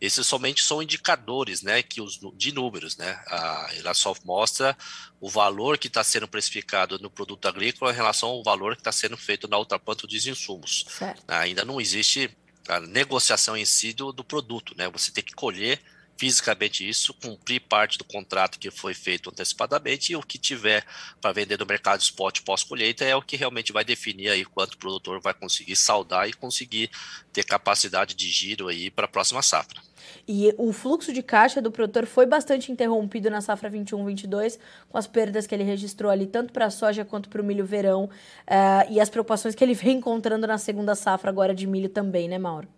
Esses 0.00 0.26
somente 0.26 0.64
são 0.64 0.82
indicadores, 0.82 1.62
né, 1.62 1.84
que 1.84 2.00
os 2.00 2.18
de 2.34 2.50
números, 2.50 2.96
né? 2.96 3.12
A, 3.28 3.70
ela 3.76 3.94
só 3.94 4.12
mostra 4.24 4.76
o 5.20 5.28
valor 5.28 5.78
que 5.78 5.86
está 5.86 6.02
sendo 6.02 6.26
precificado 6.26 6.98
no 6.98 7.08
produto 7.08 7.46
agrícola 7.46 7.92
em 7.92 7.96
relação 7.96 8.30
ao 8.30 8.42
valor 8.42 8.74
que 8.74 8.80
está 8.80 8.90
sendo 8.90 9.16
feito 9.16 9.46
na 9.46 9.56
outra 9.56 9.78
dos 9.78 10.26
insumos. 10.26 10.84
Certo. 10.88 11.22
Ainda 11.28 11.64
não 11.64 11.80
existe 11.80 12.28
a 12.68 12.80
negociação 12.80 13.56
em 13.56 13.64
si 13.64 13.92
do, 13.92 14.10
do 14.10 14.24
produto, 14.24 14.74
né? 14.76 14.90
Você 14.90 15.12
tem 15.12 15.22
que 15.22 15.32
colher 15.32 15.80
fisicamente 16.20 16.86
isso, 16.86 17.14
cumprir 17.14 17.60
parte 17.60 17.96
do 17.96 18.04
contrato 18.04 18.58
que 18.58 18.70
foi 18.70 18.92
feito 18.92 19.30
antecipadamente 19.30 20.12
e 20.12 20.16
o 20.16 20.20
que 20.20 20.36
tiver 20.36 20.84
para 21.18 21.32
vender 21.32 21.58
no 21.58 21.64
mercado 21.64 22.02
spot 22.02 22.42
pós-colheita 22.42 23.06
é 23.06 23.16
o 23.16 23.22
que 23.22 23.38
realmente 23.38 23.72
vai 23.72 23.86
definir 23.86 24.28
aí 24.28 24.44
quanto 24.44 24.74
o 24.74 24.76
produtor 24.76 25.18
vai 25.18 25.32
conseguir 25.32 25.76
saldar 25.76 26.28
e 26.28 26.34
conseguir 26.34 26.90
ter 27.32 27.42
capacidade 27.42 28.14
de 28.14 28.28
giro 28.28 28.68
aí 28.68 28.90
para 28.90 29.06
a 29.06 29.08
próxima 29.08 29.40
safra. 29.40 29.80
E 30.28 30.54
o 30.58 30.74
fluxo 30.74 31.10
de 31.10 31.22
caixa 31.22 31.62
do 31.62 31.72
produtor 31.72 32.04
foi 32.04 32.26
bastante 32.26 32.70
interrompido 32.70 33.30
na 33.30 33.40
safra 33.40 33.70
21-22, 33.70 34.58
com 34.90 34.98
as 34.98 35.06
perdas 35.06 35.46
que 35.46 35.54
ele 35.54 35.64
registrou 35.64 36.12
ali, 36.12 36.26
tanto 36.26 36.52
para 36.52 36.66
a 36.66 36.70
soja 36.70 37.02
quanto 37.02 37.30
para 37.30 37.40
o 37.40 37.44
milho 37.44 37.64
verão, 37.64 38.04
uh, 38.04 38.90
e 38.92 39.00
as 39.00 39.08
preocupações 39.08 39.54
que 39.54 39.64
ele 39.64 39.72
vem 39.72 39.96
encontrando 39.96 40.46
na 40.46 40.58
segunda 40.58 40.94
safra 40.94 41.30
agora 41.30 41.54
de 41.54 41.66
milho 41.66 41.88
também, 41.88 42.28
né, 42.28 42.36
Mauro? 42.36 42.68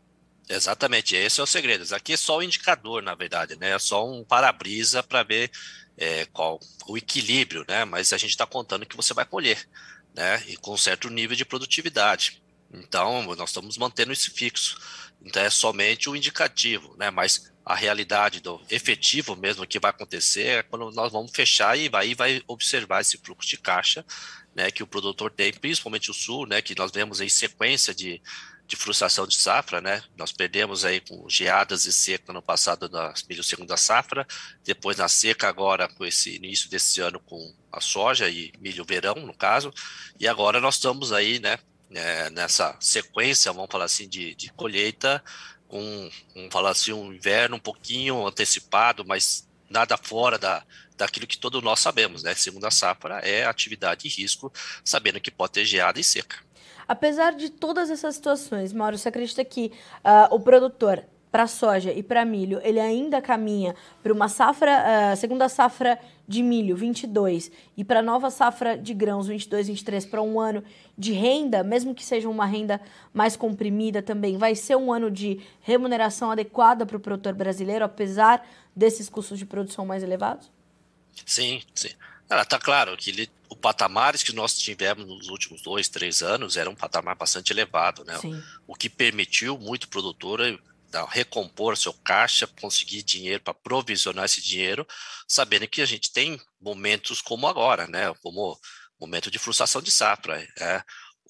Exatamente, 0.49 1.15
esse 1.15 1.41
é 1.41 1.43
o 1.43 1.47
segredo. 1.47 1.95
Aqui 1.95 2.15
é 2.15 2.17
só 2.17 2.39
o 2.39 2.43
indicador, 2.43 3.03
na 3.03 3.15
verdade, 3.15 3.57
né? 3.57 3.71
É 3.71 3.79
só 3.79 4.07
um 4.07 4.25
para-brisa 4.25 5.03
para 5.03 5.23
ver 5.23 5.51
é, 5.97 6.27
qual 6.27 6.59
o 6.87 6.97
equilíbrio, 6.97 7.65
né? 7.69 7.85
Mas 7.85 8.13
a 8.13 8.19
gente 8.19 8.31
está 8.31 8.47
contando 8.47 8.87
que 8.87 8.97
você 8.97 9.15
vai 9.15 9.25
colher, 9.25 9.69
né? 10.15 10.43
E 10.49 10.57
com 10.57 10.77
certo 10.77 11.09
nível 11.09 11.37
de 11.37 11.45
produtividade. 11.45 12.43
Então, 12.73 13.23
nós 13.37 13.51
estamos 13.51 13.77
mantendo 13.79 14.13
isso 14.13 14.33
fixo. 14.33 14.79
Então, 15.25 15.43
é 15.43 15.51
somente 15.51 16.09
o 16.09 16.17
indicativo, 16.17 16.97
né? 16.99 17.11
Mas 17.11 17.53
a 17.65 17.75
realidade 17.75 18.41
do 18.41 18.61
efetivo 18.69 19.37
mesmo 19.37 19.67
que 19.67 19.79
vai 19.79 19.91
acontecer 19.91 20.47
é 20.47 20.63
quando 20.63 20.91
nós 20.91 21.13
vamos 21.13 21.31
fechar 21.33 21.79
e 21.79 21.89
vai, 21.89 22.15
vai 22.15 22.43
observar 22.49 23.01
esse 23.01 23.17
fluxo 23.19 23.49
de 23.49 23.57
caixa, 23.57 24.05
né? 24.55 24.71
Que 24.71 24.83
o 24.83 24.87
produtor 24.87 25.31
tem, 25.31 25.53
principalmente 25.53 26.11
o 26.11 26.15
sul, 26.15 26.47
né? 26.47 26.61
Que 26.61 26.75
nós 26.77 26.91
vemos 26.91 27.21
em 27.21 27.29
sequência 27.29 27.95
de 27.95 28.21
de 28.67 28.77
frustração 28.77 29.27
de 29.27 29.35
safra, 29.35 29.81
né? 29.81 30.03
Nós 30.17 30.33
perdemos 30.33 30.85
aí 30.85 31.01
com 31.01 31.29
geadas 31.29 31.85
e 31.85 31.93
seca 31.93 32.33
no 32.33 32.41
passado 32.41 32.89
na 32.89 33.13
milho 33.29 33.43
segunda 33.43 33.77
safra, 33.77 34.27
depois 34.65 34.97
na 34.97 35.09
seca 35.09 35.49
agora 35.49 35.89
com 35.89 36.05
esse 36.05 36.37
início 36.37 36.71
desse 36.71 37.01
ano 37.01 37.21
com 37.21 37.55
a 37.71 37.81
soja 37.81 38.29
e 38.29 38.53
milho 38.61 38.85
verão, 38.85 39.15
no 39.15 39.35
caso, 39.35 39.73
e 40.19 40.27
agora 40.27 40.61
nós 40.61 40.77
estamos 40.77 41.13
aí, 41.13 41.39
né, 41.39 41.59
é, 41.91 42.31
nessa 42.31 42.77
sequência, 42.81 43.53
vamos 43.53 43.71
falar 43.71 43.85
assim, 43.85 44.09
de, 44.09 44.35
de 44.35 44.51
colheita, 44.53 45.23
com, 45.69 46.11
vamos 46.35 46.53
falar 46.53 46.71
assim, 46.71 46.93
um 46.93 47.13
inverno 47.13 47.57
um 47.57 47.61
pouquinho 47.61 48.27
antecipado, 48.27 49.05
mas 49.07 49.49
nada 49.69 49.97
fora 49.97 50.39
da, 50.39 50.65
daquilo 50.97 51.27
que 51.27 51.39
todos 51.39 51.63
nós 51.63 51.81
sabemos, 51.81 52.23
né? 52.23 52.35
Segunda 52.35 52.71
safra 52.71 53.19
é 53.19 53.45
atividade 53.45 54.07
e 54.07 54.11
risco, 54.11 54.53
sabendo 54.85 55.21
que 55.21 55.31
pode 55.31 55.55
ter 55.55 55.65
geada 55.65 55.99
e 55.99 56.05
seca. 56.05 56.37
Apesar 56.87 57.35
de 57.35 57.51
todas 57.51 57.91
essas 57.91 58.15
situações, 58.17 58.73
Mauro, 58.73 58.99
você 58.99 59.09
acredita 59.09 59.45
que 59.45 59.73
uh, 60.05 60.35
o 60.35 60.41
produtor 60.41 61.05
para 61.33 61.47
soja 61.47 61.91
e 61.91 62.03
para 62.03 62.27
milho, 62.27 62.61
ele 62.63 62.79
ainda 62.79 63.23
caminha 63.23 63.75
para 64.03 64.13
uma 64.13 64.29
safra, 64.29 64.85
uh, 65.13 65.17
segunda 65.17 65.49
safra 65.49 65.99
de 66.29 66.43
milho 66.43 66.77
22 66.77 67.51
e 67.75 67.83
para 67.83 68.03
nova 68.03 68.31
safra 68.31 68.77
de 68.77 68.93
grãos 68.93 69.29
22, 69.29 69.69
23 69.69 70.05
para 70.05 70.21
um 70.21 70.39
ano 70.39 70.63
de 70.97 71.13
renda, 71.13 71.65
mesmo 71.65 71.95
que 71.95 72.05
seja 72.05 72.29
uma 72.29 72.45
renda 72.45 72.79
mais 73.15 73.35
comprimida 73.35 74.03
também, 74.03 74.37
vai 74.37 74.55
ser 74.55 74.77
um 74.77 74.93
ano 74.93 75.11
de 75.11 75.41
remuneração 75.63 76.31
adequada 76.31 76.85
para 76.85 76.99
o 76.99 77.01
produtor 77.01 77.33
brasileiro, 77.33 77.83
apesar 77.83 78.47
desses 78.77 79.09
custos 79.09 79.39
de 79.39 79.47
produção 79.47 79.87
mais 79.87 80.03
elevados? 80.03 80.51
Sim, 81.25 81.63
sim. 81.75 81.91
Está 82.41 82.59
claro 82.59 82.97
que 82.97 83.11
ele, 83.11 83.31
o 83.51 83.57
patamares 83.57 84.23
que 84.23 84.33
nós 84.33 84.57
tivemos 84.57 85.07
nos 85.07 85.29
últimos 85.29 85.61
dois, 85.61 85.89
três 85.89 86.23
anos 86.23 86.57
era 86.57 86.71
um 86.71 86.75
patamar 86.75 87.17
bastante 87.17 87.53
elevado, 87.53 88.05
né? 88.05 88.19
Sim. 88.19 88.43
O 88.67 88.75
que 88.75 88.89
permitiu 88.89 89.59
muito 89.59 89.89
produtor 89.89 90.41
recompor 91.09 91.77
seu 91.77 91.93
caixa, 91.93 92.47
conseguir 92.61 93.03
dinheiro 93.03 93.43
para 93.43 93.55
provisionar 93.55 94.27
esse 94.27 94.43
dinheiro, 94.43 94.87
sabendo 95.27 95.67
que 95.67 95.81
a 95.81 95.87
gente 95.87 96.13
tem 96.13 96.41
momentos 96.61 97.23
como 97.23 97.47
agora, 97.47 97.87
né? 97.87 98.13
Como 98.23 98.59
momento 99.01 99.31
de 99.31 99.39
frustração 99.39 99.81
de 99.81 99.91
safra, 99.91 100.41
é, 100.61 100.83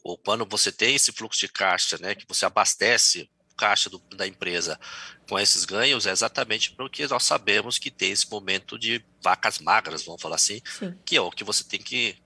ou 0.03 0.19
quando 0.19 0.45
você 0.45 0.73
tem 0.73 0.95
esse 0.95 1.13
fluxo 1.13 1.41
de 1.41 1.49
caixa, 1.49 1.97
né? 1.99 2.15
Que 2.15 2.27
você 2.27 2.45
abastece 2.45 3.31
caixa 3.53 3.89
do, 3.89 3.99
da 4.17 4.27
empresa 4.27 4.79
com 5.29 5.39
esses 5.39 5.65
ganhos, 5.65 6.07
é 6.07 6.11
exatamente 6.11 6.73
porque 6.73 7.07
nós 7.07 7.25
sabemos 7.25 7.79
que 7.79 7.91
tem 7.91 8.11
esse 8.11 8.31
momento 8.31 8.79
de 8.79 9.05
vacas 9.23 9.59
magras, 9.59 10.05
vamos 10.05 10.21
falar 10.21 10.37
assim, 10.37 10.61
Sim. 10.79 10.95
que 11.05 11.17
é 11.17 11.21
o 11.21 11.31
que 11.31 11.45
você 11.45 11.65
tem 11.65 11.81
que 11.81 12.17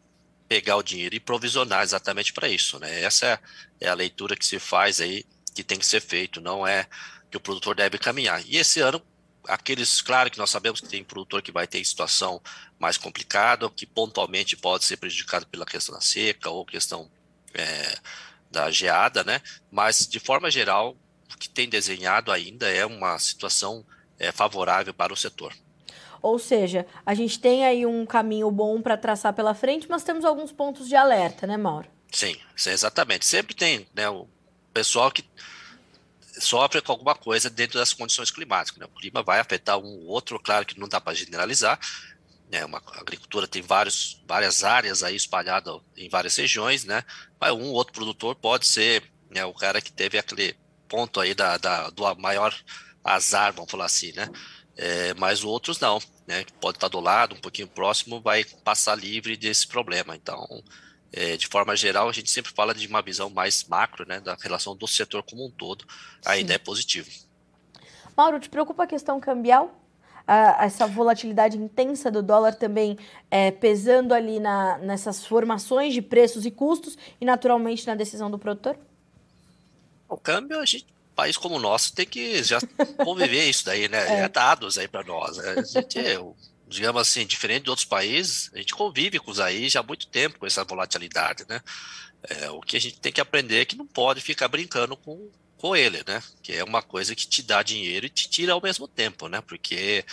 pegar 0.49 0.76
o 0.76 0.83
dinheiro 0.83 1.14
e 1.14 1.21
provisionar 1.21 1.83
exatamente 1.83 2.33
para 2.33 2.49
isso, 2.49 2.78
né? 2.78 3.02
Essa 3.02 3.26
é, 3.26 3.87
é 3.87 3.88
a 3.88 3.95
leitura 3.95 4.37
que 4.37 4.47
se 4.47 4.59
faz 4.59 5.00
aí 5.00 5.25
que 5.54 5.64
tem 5.64 5.78
que 5.78 5.87
ser 5.87 6.00
feito, 6.00 6.40
não 6.40 6.66
é 6.66 6.87
que 7.30 7.37
o 7.37 7.40
produtor 7.40 7.75
deve 7.75 7.99
caminhar. 7.99 8.42
E 8.47 8.56
esse 8.56 8.80
ano, 8.80 9.02
aqueles, 9.49 10.00
claro 10.02 10.30
que 10.30 10.38
nós 10.38 10.50
sabemos 10.50 10.80
que 10.80 10.88
tem 10.88 11.02
produtor 11.02 11.42
que 11.42 11.50
vai 11.50 11.66
ter 11.66 11.85
situação 11.85 12.40
mais 12.78 12.97
complicada, 12.97 13.68
que 13.71 13.87
pontualmente 13.87 14.56
pode 14.56 14.85
ser 14.85 14.97
prejudicado 14.99 15.47
pela 15.47 15.66
questão 15.66 15.95
da 15.95 16.00
seca 16.00 16.50
ou 16.50 16.64
questão 16.64 17.11
é, 17.54 17.99
da 18.50 18.71
geada, 18.71 19.25
né? 19.25 19.40
Mas, 19.71 20.06
de 20.06 20.21
forma 20.21 20.50
geral, 20.50 20.97
que 21.38 21.49
tem 21.49 21.68
desenhado 21.68 22.30
ainda 22.30 22.68
é 22.68 22.85
uma 22.87 23.18
situação 23.18 23.85
é, 24.18 24.33
favorável 24.33 24.95
para 24.95 25.12
o 25.12 25.16
setor. 25.16 25.52
Ou 26.23 26.38
seja, 26.38 26.87
a 27.04 27.14
gente 27.14 27.38
tem 27.38 27.64
aí 27.64 27.87
um 27.87 28.04
caminho 28.04 28.50
bom 28.50 28.80
para 28.80 28.97
traçar 28.97 29.33
pela 29.33 29.54
frente, 29.54 29.87
mas 29.88 30.02
temos 30.02 30.25
alguns 30.25 30.50
pontos 30.50 30.88
de 30.88 30.97
alerta, 30.97 31.47
né, 31.47 31.56
Mauro? 31.56 31.88
Sim, 32.11 32.37
exatamente. 32.66 33.26
Sempre 33.26 33.54
tem 33.54 33.87
né, 33.95 34.09
o 34.09 34.26
pessoal 34.73 35.11
que 35.11 35.25
sofre 36.40 36.80
com 36.83 36.92
alguma 36.92 37.14
coisa 37.14 37.49
dentro 37.49 37.78
das 37.78 37.92
condições 37.92 38.30
climáticas. 38.30 38.78
Né? 38.78 38.87
O 38.87 38.99
clima 38.99 39.23
vai 39.23 39.38
afetar 39.38 39.78
um 39.78 40.00
ou 40.00 40.06
outro, 40.06 40.38
claro 40.38 40.66
que 40.66 40.78
não 40.78 40.88
dá 40.88 41.00
para 41.00 41.14
generalizar. 41.14 41.78
Né? 42.50 42.64
Uma, 42.64 42.83
a 42.92 43.00
agricultura 43.00 43.47
tem 43.47 43.62
vários, 43.62 44.23
várias 44.26 44.64
áreas 44.64 45.02
aí 45.02 45.16
espalhadas 45.16 45.80
em 45.97 46.09
várias 46.09 46.37
regiões, 46.37 46.85
né? 46.85 47.04
mas 47.40 47.52
um 47.52 47.64
ou 47.64 47.75
outro 47.75 47.92
produtor 47.92 48.35
pode 48.35 48.66
ser 48.66 49.02
né, 49.30 49.45
o 49.45 49.54
cara 49.54 49.80
que 49.80 49.92
teve 49.92 50.18
aquele 50.18 50.56
ponto 50.88 51.21
aí 51.21 51.35
da, 51.35 51.59
da, 51.59 51.90
do 51.90 52.02
maior 52.16 52.55
azar, 53.05 53.52
vamos 53.52 53.71
falar 53.71 53.87
assim, 53.87 54.12
né? 54.12 54.28
É, 54.76 55.14
mas 55.14 55.45
outros 55.45 55.81
não, 55.81 55.99
né? 56.26 56.45
Pode 56.61 56.76
estar 56.76 56.88
do 56.88 57.00
lado, 57.00 57.35
um 57.35 57.40
pouquinho 57.40 57.69
próximo, 57.69 58.21
vai 58.21 58.45
passar 58.64 58.95
livre 58.95 59.37
desse 59.37 59.66
problema. 59.66 60.14
Então, 60.14 60.47
é, 61.12 61.37
de 61.37 61.47
forma 61.47 61.75
geral, 61.76 62.09
a 62.09 62.12
gente 62.12 62.31
sempre 62.31 62.52
fala 62.52 62.75
de 62.75 62.87
uma 62.87 63.00
visão 63.00 63.31
mais 63.31 63.64
macro, 63.64 64.07
né, 64.07 64.21
da 64.21 64.37
relação 64.38 64.76
do 64.76 64.87
setor 64.87 65.23
como 65.23 65.47
um 65.47 65.50
todo, 65.50 65.85
ainda 66.25 66.52
é 66.52 66.59
positivo. 66.59 67.09
Mauro, 68.16 68.40
te 68.40 68.49
preocupa 68.49 68.85
a 68.85 68.87
questão 68.87 69.21
cambial? 69.21 69.83
Ah, 70.26 70.64
essa 70.64 70.87
volatilidade 70.88 71.57
intensa 71.57 72.11
do 72.11 72.21
dólar 72.21 72.57
também 72.57 72.99
é, 73.31 73.52
pesando 73.52 74.12
ali 74.12 74.40
na, 74.40 74.76
nessas 74.78 75.25
formações 75.25 75.95
de 75.95 76.02
preços 76.02 76.45
e 76.45 76.50
custos 76.50 76.99
e, 77.21 77.25
naturalmente, 77.25 77.87
na 77.87 77.95
decisão 77.95 78.28
do 78.28 78.38
produtor? 78.38 78.76
O 80.09 80.17
câmbio, 80.17 80.61
a 80.61 80.65
gente, 80.65 80.87
país 81.15 81.37
como 81.37 81.57
o 81.57 81.61
nosso 81.61 81.95
tem 81.95 82.07
que 82.07 82.43
já 82.45 82.59
conviver 83.05 83.49
isso 83.49 83.65
daí, 83.65 83.89
né? 83.89 84.21
É, 84.21 84.25
é 84.25 84.29
dados 84.29 84.79
aí 84.79 84.87
para 84.87 85.05
nós. 85.05 85.39
Né? 85.39 85.55
A 85.59 85.63
gente, 85.63 85.99
digamos 86.69 87.01
assim, 87.01 87.27
diferente 87.27 87.65
de 87.65 87.71
outros 87.71 87.87
países, 87.87 88.51
a 88.55 88.59
gente 88.59 88.75
convive 88.75 89.19
com 89.19 89.31
os 89.31 89.41
aí 89.41 89.69
já 89.69 89.81
há 89.81 89.83
muito 89.83 90.07
tempo 90.07 90.39
com 90.39 90.47
essa 90.47 90.65
volatilidade, 90.65 91.45
né? 91.49 91.61
É, 92.29 92.51
o 92.51 92.61
que 92.61 92.77
a 92.77 92.81
gente 92.81 92.99
tem 92.99 93.13
que 93.13 93.21
aprender 93.21 93.61
é 93.61 93.65
que 93.65 93.77
não 93.77 93.87
pode 93.87 94.21
ficar 94.21 94.49
brincando 94.49 94.97
com, 94.97 95.31
com 95.57 95.77
ele, 95.77 96.03
né? 96.07 96.23
Que 96.43 96.53
é 96.55 96.65
uma 96.65 96.83
coisa 96.83 97.15
que 97.15 97.27
te 97.27 97.43
dá 97.43 97.63
dinheiro 97.63 98.07
e 98.07 98.11
te 98.11 98.29
tira 98.29 98.53
ao 98.53 98.63
mesmo 98.63 98.87
tempo, 98.87 99.29
né? 99.29 99.41
Porque 99.41 100.05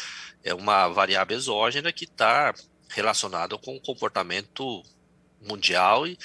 é 0.44 0.54
uma 0.54 0.88
variável 0.90 1.36
exógena 1.36 1.92
que 1.92 2.06
está 2.06 2.54
relacionada 2.90 3.58
com 3.58 3.76
o 3.76 3.82
comportamento 3.82 4.84
mundial 5.42 6.06
e, 6.06 6.18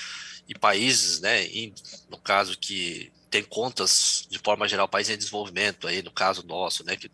e 0.48 0.54
países, 0.54 1.20
né? 1.20 1.46
E, 1.46 1.72
no 2.10 2.18
caso 2.18 2.56
que 2.58 3.10
tem 3.30 3.42
contas 3.42 4.26
de 4.30 4.38
forma 4.38 4.68
geral 4.68 4.88
países 4.88 5.14
em 5.14 5.18
desenvolvimento 5.18 5.86
aí 5.86 6.02
no 6.02 6.10
caso 6.10 6.46
nosso, 6.46 6.84
né? 6.84 6.96
Que 6.96 7.10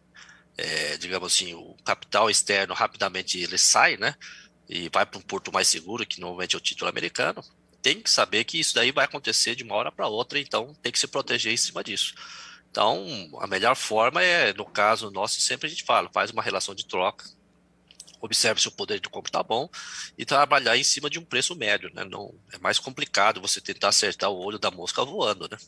é, 0.57 0.97
digamos 0.97 1.33
assim, 1.33 1.55
o 1.55 1.77
capital 1.85 2.31
externo 2.31 2.75
rapidamente 2.75 3.39
ele 3.39 3.59
sai, 3.59 3.97
né? 3.97 4.15
E 4.69 4.89
vai 4.89 5.05
para 5.05 5.19
um 5.19 5.23
porto 5.23 5.53
mais 5.53 5.69
seguro, 5.69 6.07
que 6.07 6.21
normalmente 6.21 6.55
é 6.55 6.59
o 6.59 6.61
título 6.61 6.89
americano. 6.89 7.43
Tem 7.83 8.01
que 8.01 8.11
saber 8.11 8.45
que 8.45 8.59
isso 8.59 8.75
daí 8.75 8.93
vai 8.93 9.05
acontecer 9.05 9.55
de 9.55 9.63
uma 9.63 9.75
hora 9.75 9.93
para 9.93 10.09
outra, 10.09 10.39
então 10.39 10.75
tem 10.83 10.91
que 10.91 10.99
se 10.99 11.07
proteger 11.07 11.53
em 11.53 11.57
cima 11.57 11.85
disso. 11.85 12.15
Então, 12.71 13.05
a 13.41 13.47
melhor 13.47 13.77
forma 13.77 14.23
é, 14.23 14.53
no 14.53 14.65
caso 14.65 15.11
nosso, 15.11 15.41
sempre 15.41 15.67
a 15.67 15.71
gente 15.71 15.85
fala, 15.85 16.11
faz 16.13 16.31
uma 16.31 16.43
relação 16.43 16.75
de 16.75 16.87
troca, 16.87 17.25
observe 18.21 18.61
se 18.61 18.69
o 18.69 18.73
poder 18.73 19.01
de 19.01 19.09
compra 19.09 19.29
está 19.29 19.43
bom 19.43 19.69
e 20.17 20.25
trabalhar 20.25 20.77
em 20.77 20.85
cima 20.85 21.11
de 21.11 21.19
um 21.19 21.25
preço 21.25 21.55
médio, 21.55 21.91
né? 21.95 22.05
Não, 22.05 22.35
é 22.53 22.59
mais 22.59 22.79
complicado 22.79 23.41
você 23.41 23.61
tentar 23.61 23.89
acertar 23.89 24.31
o 24.31 24.43
olho 24.43 24.59
da 24.59 24.71
mosca 24.71 25.05
voando, 25.05 25.49
né? 25.51 25.59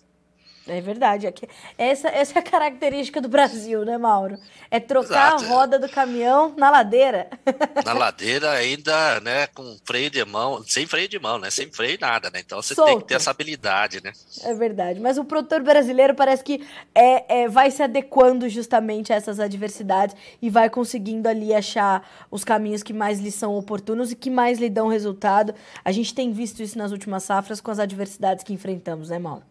É 0.68 0.80
verdade. 0.80 1.32
Essa, 1.78 2.08
essa 2.08 2.38
é 2.38 2.40
a 2.40 2.42
característica 2.42 3.20
do 3.20 3.28
Brasil, 3.28 3.84
né, 3.84 3.96
Mauro? 3.96 4.36
É 4.68 4.80
trocar 4.80 5.36
Exato. 5.36 5.44
a 5.44 5.48
roda 5.48 5.78
do 5.78 5.88
caminhão 5.88 6.52
na 6.56 6.70
ladeira. 6.70 7.28
Na 7.84 7.92
ladeira 7.92 8.50
ainda, 8.50 9.20
né, 9.20 9.46
com 9.48 9.76
freio 9.84 10.10
de 10.10 10.24
mão, 10.24 10.64
sem 10.66 10.84
freio 10.86 11.08
de 11.08 11.18
mão, 11.18 11.38
né? 11.38 11.50
Sem 11.50 11.70
freio 11.70 11.96
nada, 12.00 12.30
né? 12.30 12.40
Então 12.44 12.60
você 12.60 12.74
Solto. 12.74 12.88
tem 12.88 13.00
que 13.00 13.06
ter 13.06 13.14
essa 13.14 13.30
habilidade, 13.30 14.02
né? 14.02 14.12
É 14.42 14.54
verdade. 14.54 14.98
Mas 14.98 15.18
o 15.18 15.24
produtor 15.24 15.62
brasileiro 15.62 16.14
parece 16.14 16.42
que 16.42 16.66
é, 16.94 17.42
é, 17.42 17.48
vai 17.48 17.70
se 17.70 17.82
adequando 17.82 18.48
justamente 18.48 19.12
a 19.12 19.16
essas 19.16 19.38
adversidades 19.38 20.16
e 20.42 20.50
vai 20.50 20.68
conseguindo 20.68 21.28
ali 21.28 21.54
achar 21.54 22.26
os 22.28 22.42
caminhos 22.42 22.82
que 22.82 22.92
mais 22.92 23.20
lhe 23.20 23.30
são 23.30 23.56
oportunos 23.56 24.10
e 24.10 24.16
que 24.16 24.30
mais 24.30 24.58
lhe 24.58 24.68
dão 24.68 24.88
resultado. 24.88 25.54
A 25.84 25.92
gente 25.92 26.12
tem 26.12 26.32
visto 26.32 26.60
isso 26.60 26.76
nas 26.76 26.90
últimas 26.90 27.22
safras 27.22 27.60
com 27.60 27.70
as 27.70 27.78
adversidades 27.78 28.42
que 28.42 28.52
enfrentamos, 28.52 29.10
né, 29.10 29.18
Mauro? 29.18 29.44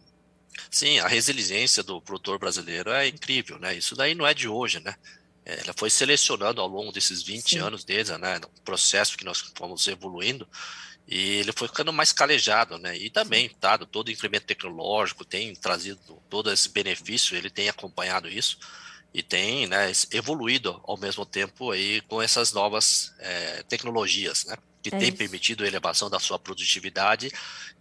Sim, 0.70 1.00
a 1.00 1.08
resiliência 1.08 1.84
do 1.84 2.02
produtor 2.02 2.40
brasileiro 2.40 2.92
é 2.92 3.08
incrível, 3.08 3.60
né? 3.60 3.76
Isso 3.76 3.96
daí 3.96 4.16
não 4.16 4.26
é 4.26 4.34
de 4.34 4.48
hoje, 4.48 4.80
né? 4.80 4.96
É, 5.46 5.62
ela 5.62 5.74
foi 5.78 5.90
selecionando 5.90 6.60
ao 6.60 6.68
longo 6.68 6.92
desses 6.92 7.22
20 7.22 7.52
Sim. 7.52 7.60
anos 7.60 7.84
desde, 7.84 8.18
né, 8.18 8.40
processo 8.64 9.16
que 9.16 9.24
nós 9.24 9.40
fomos 9.56 9.88
evoluindo, 9.88 10.48
e 11.08 11.36
ele 11.36 11.52
foi 11.52 11.68
ficando 11.68 11.94
mais 11.94 12.12
calejado, 12.12 12.80
né? 12.80 12.98
E 12.98 13.12
também, 13.12 13.52
dado 13.62 13.86
todo 13.86 14.08
o 14.08 14.12
incremento 14.12 14.48
tecnológico, 14.48 15.24
tem 15.24 15.54
trazido 15.56 16.00
todo 16.30 16.52
esse 16.52 16.68
benefício, 16.70 17.38
ele 17.38 17.50
tem 17.50 17.70
acompanhado 17.70 18.28
isso 18.28 18.58
e 19.14 19.22
tem 19.22 19.68
né, 19.68 19.92
evoluído 20.12 20.82
ao 20.84 20.98
mesmo 20.98 21.26
tempo 21.26 21.72
aí 21.72 22.02
com 22.02 22.22
essas 22.22 22.52
novas 22.52 23.14
é, 23.20 23.64
tecnologias, 23.64 24.46
né? 24.46 24.58
Que 24.90 24.96
é 24.96 25.00
tem 25.00 25.10
isso. 25.10 25.18
permitido 25.18 25.64
a 25.64 25.68
elevação 25.68 26.10
da 26.10 26.20
sua 26.20 26.38
produtividade 26.38 27.32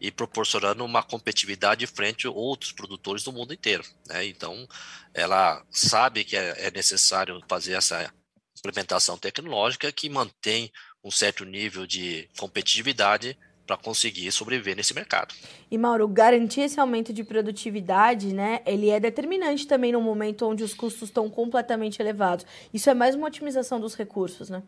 e 0.01 0.11
proporcionando 0.11 0.85
uma 0.85 1.03
competitividade 1.03 1.87
frente 1.87 2.27
a 2.27 2.31
outros 2.31 2.73
produtores 2.73 3.23
do 3.23 3.33
mundo 3.33 3.53
inteiro. 3.53 3.85
Né? 4.09 4.27
Então, 4.27 4.67
ela 5.13 5.63
sabe 5.71 6.25
que 6.25 6.37
é, 6.37 6.67
é 6.67 6.71
necessário 6.71 7.41
fazer 7.49 7.75
essa 7.75 8.13
implementação 8.59 9.19
tecnológica 9.19 9.93
que 9.93 10.09
mantém 10.09 10.73
um 11.03 11.11
certo 11.11 11.45
nível 11.45 11.87
de 11.87 12.29
competitividade 12.39 13.37
para 13.67 13.77
conseguir 13.77 14.31
sobreviver 14.31 14.77
nesse 14.77 14.95
mercado. 14.95 15.35
E 15.71 15.79
Mauro, 15.79 16.07
garantir 16.07 16.63
esse 16.63 16.79
aumento 16.79 17.13
de 17.13 17.25
produtividade, 17.25 18.33
né, 18.35 18.61
ele 18.67 18.91
é 18.91 19.01
determinante 19.01 19.67
também 19.67 19.93
no 19.93 20.01
momento 20.01 20.47
onde 20.47 20.63
os 20.63 20.75
custos 20.75 21.09
estão 21.09 21.29
completamente 21.31 22.01
elevados. 22.01 22.47
Isso 22.73 22.89
é 22.91 22.95
mais 22.95 23.15
uma 23.15 23.27
otimização 23.27 23.81
dos 23.81 23.95
recursos, 23.95 24.51
né? 24.51 24.63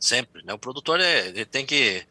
Sempre, 0.00 0.42
né? 0.44 0.54
O 0.54 0.58
produtor 0.58 0.98
é, 0.98 1.28
ele 1.28 1.44
tem 1.44 1.66
que 1.66 2.06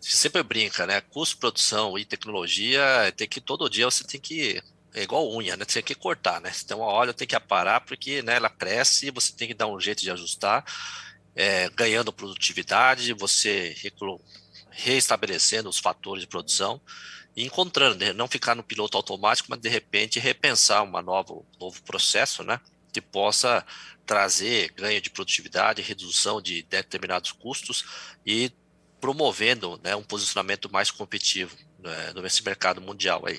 sempre 0.00 0.42
brinca, 0.42 0.86
né? 0.86 1.00
Custo, 1.00 1.38
produção 1.38 1.96
e 1.96 2.04
tecnologia 2.04 2.82
tem 3.16 3.28
que 3.28 3.40
todo 3.40 3.70
dia 3.70 3.86
você 3.86 4.04
tem 4.04 4.20
que 4.20 4.60
é 4.94 5.02
igual 5.04 5.32
unha, 5.32 5.56
né? 5.56 5.64
Você 5.66 5.74
tem 5.74 5.94
que 5.94 5.94
cortar, 5.94 6.40
né? 6.40 6.52
Então 6.64 6.82
a 6.82 6.86
óleo 6.86 7.14
tem 7.14 7.28
que 7.28 7.36
aparar 7.36 7.82
porque 7.82 8.22
né, 8.22 8.36
ela 8.36 8.50
cresce 8.50 9.10
você 9.10 9.32
tem 9.32 9.46
que 9.48 9.54
dar 9.54 9.68
um 9.68 9.80
jeito 9.80 10.02
de 10.02 10.10
ajustar, 10.10 10.64
é, 11.36 11.68
ganhando 11.70 12.12
produtividade, 12.12 13.12
você 13.12 13.74
reestabelecendo 14.70 15.68
os 15.68 15.78
fatores 15.78 16.22
de 16.22 16.28
produção 16.28 16.80
e 17.36 17.44
encontrando, 17.44 18.04
né? 18.04 18.12
não 18.12 18.26
ficar 18.26 18.56
no 18.56 18.64
piloto 18.64 18.96
automático, 18.96 19.48
mas 19.48 19.60
de 19.60 19.68
repente 19.68 20.18
repensar 20.18 20.82
uma 20.82 21.00
nova, 21.00 21.32
um 21.32 21.44
novo 21.60 21.80
processo, 21.84 22.42
né? 22.42 22.60
Que 22.98 23.00
possa 23.00 23.64
trazer 24.04 24.72
ganho 24.72 25.00
de 25.00 25.10
produtividade, 25.10 25.82
redução 25.82 26.40
de 26.40 26.62
determinados 26.62 27.30
custos 27.30 27.84
e 28.26 28.50
promovendo 29.00 29.78
né, 29.82 29.94
um 29.94 30.02
posicionamento 30.02 30.70
mais 30.72 30.90
competitivo 30.90 31.56
né, 31.78 32.12
nesse 32.20 32.44
mercado 32.44 32.80
mundial 32.80 33.24
aí. 33.26 33.38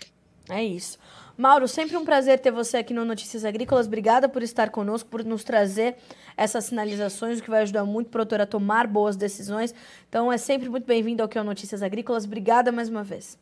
É 0.50 0.64
isso. 0.64 0.98
Mauro, 1.38 1.68
sempre 1.68 1.96
um 1.96 2.06
prazer 2.06 2.40
ter 2.40 2.52
você 2.52 2.78
aqui 2.78 2.94
no 2.94 3.06
Notícias 3.06 3.46
Agrícolas. 3.46 3.88
Obrigada 3.88 4.28
por 4.28 4.44
estar 4.44 4.70
conosco, 4.70 5.10
por 5.10 5.24
nos 5.24 5.44
trazer 5.44 5.96
essas 6.36 6.66
sinalizações, 6.66 7.40
o 7.40 7.44
que 7.44 7.50
vai 7.50 7.62
ajudar 7.62 7.86
muito 7.86 8.08
o 8.08 8.10
produtor 8.10 8.42
a 8.42 8.46
tomar 8.46 8.88
boas 8.88 9.16
decisões. 9.16 9.74
Então, 10.08 10.32
é 10.32 10.38
sempre 10.38 10.70
muito 10.70 10.86
bem-vindo 10.86 11.24
ao 11.24 11.30
que 11.30 11.38
é 11.38 11.42
o 11.42 11.44
Notícias 11.44 11.82
Agrícolas. 11.82 12.26
Obrigada 12.26 12.72
mais 12.72 12.90
uma 12.90 13.04
vez. 13.04 13.38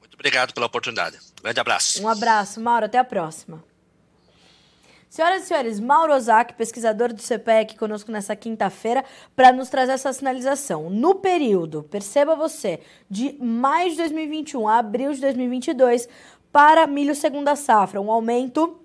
Muito 0.00 0.14
obrigado 0.14 0.52
pela 0.52 0.66
oportunidade. 0.66 1.16
Um 1.40 1.42
grande 1.42 1.60
abraço. 1.60 2.02
Um 2.02 2.08
abraço, 2.08 2.60
Mauro. 2.60 2.86
Até 2.86 2.98
a 2.98 3.04
próxima. 3.04 3.71
Senhoras 5.12 5.42
e 5.42 5.46
senhores, 5.48 5.78
Mauro 5.78 6.14
Ozaki, 6.14 6.54
pesquisador 6.54 7.12
do 7.12 7.20
CPE 7.20 7.60
aqui 7.60 7.76
conosco 7.76 8.10
nessa 8.10 8.34
quinta-feira, 8.34 9.04
para 9.36 9.52
nos 9.52 9.68
trazer 9.68 9.92
essa 9.92 10.10
sinalização. 10.10 10.88
No 10.88 11.16
período, 11.16 11.82
perceba 11.82 12.34
você, 12.34 12.80
de 13.10 13.36
maio 13.38 13.90
de 13.90 13.98
2021 13.98 14.66
a 14.66 14.78
abril 14.78 15.12
de 15.12 15.20
2022, 15.20 16.08
para 16.50 16.86
milho 16.86 17.14
segunda 17.14 17.54
safra, 17.54 18.00
um 18.00 18.10
aumento 18.10 18.80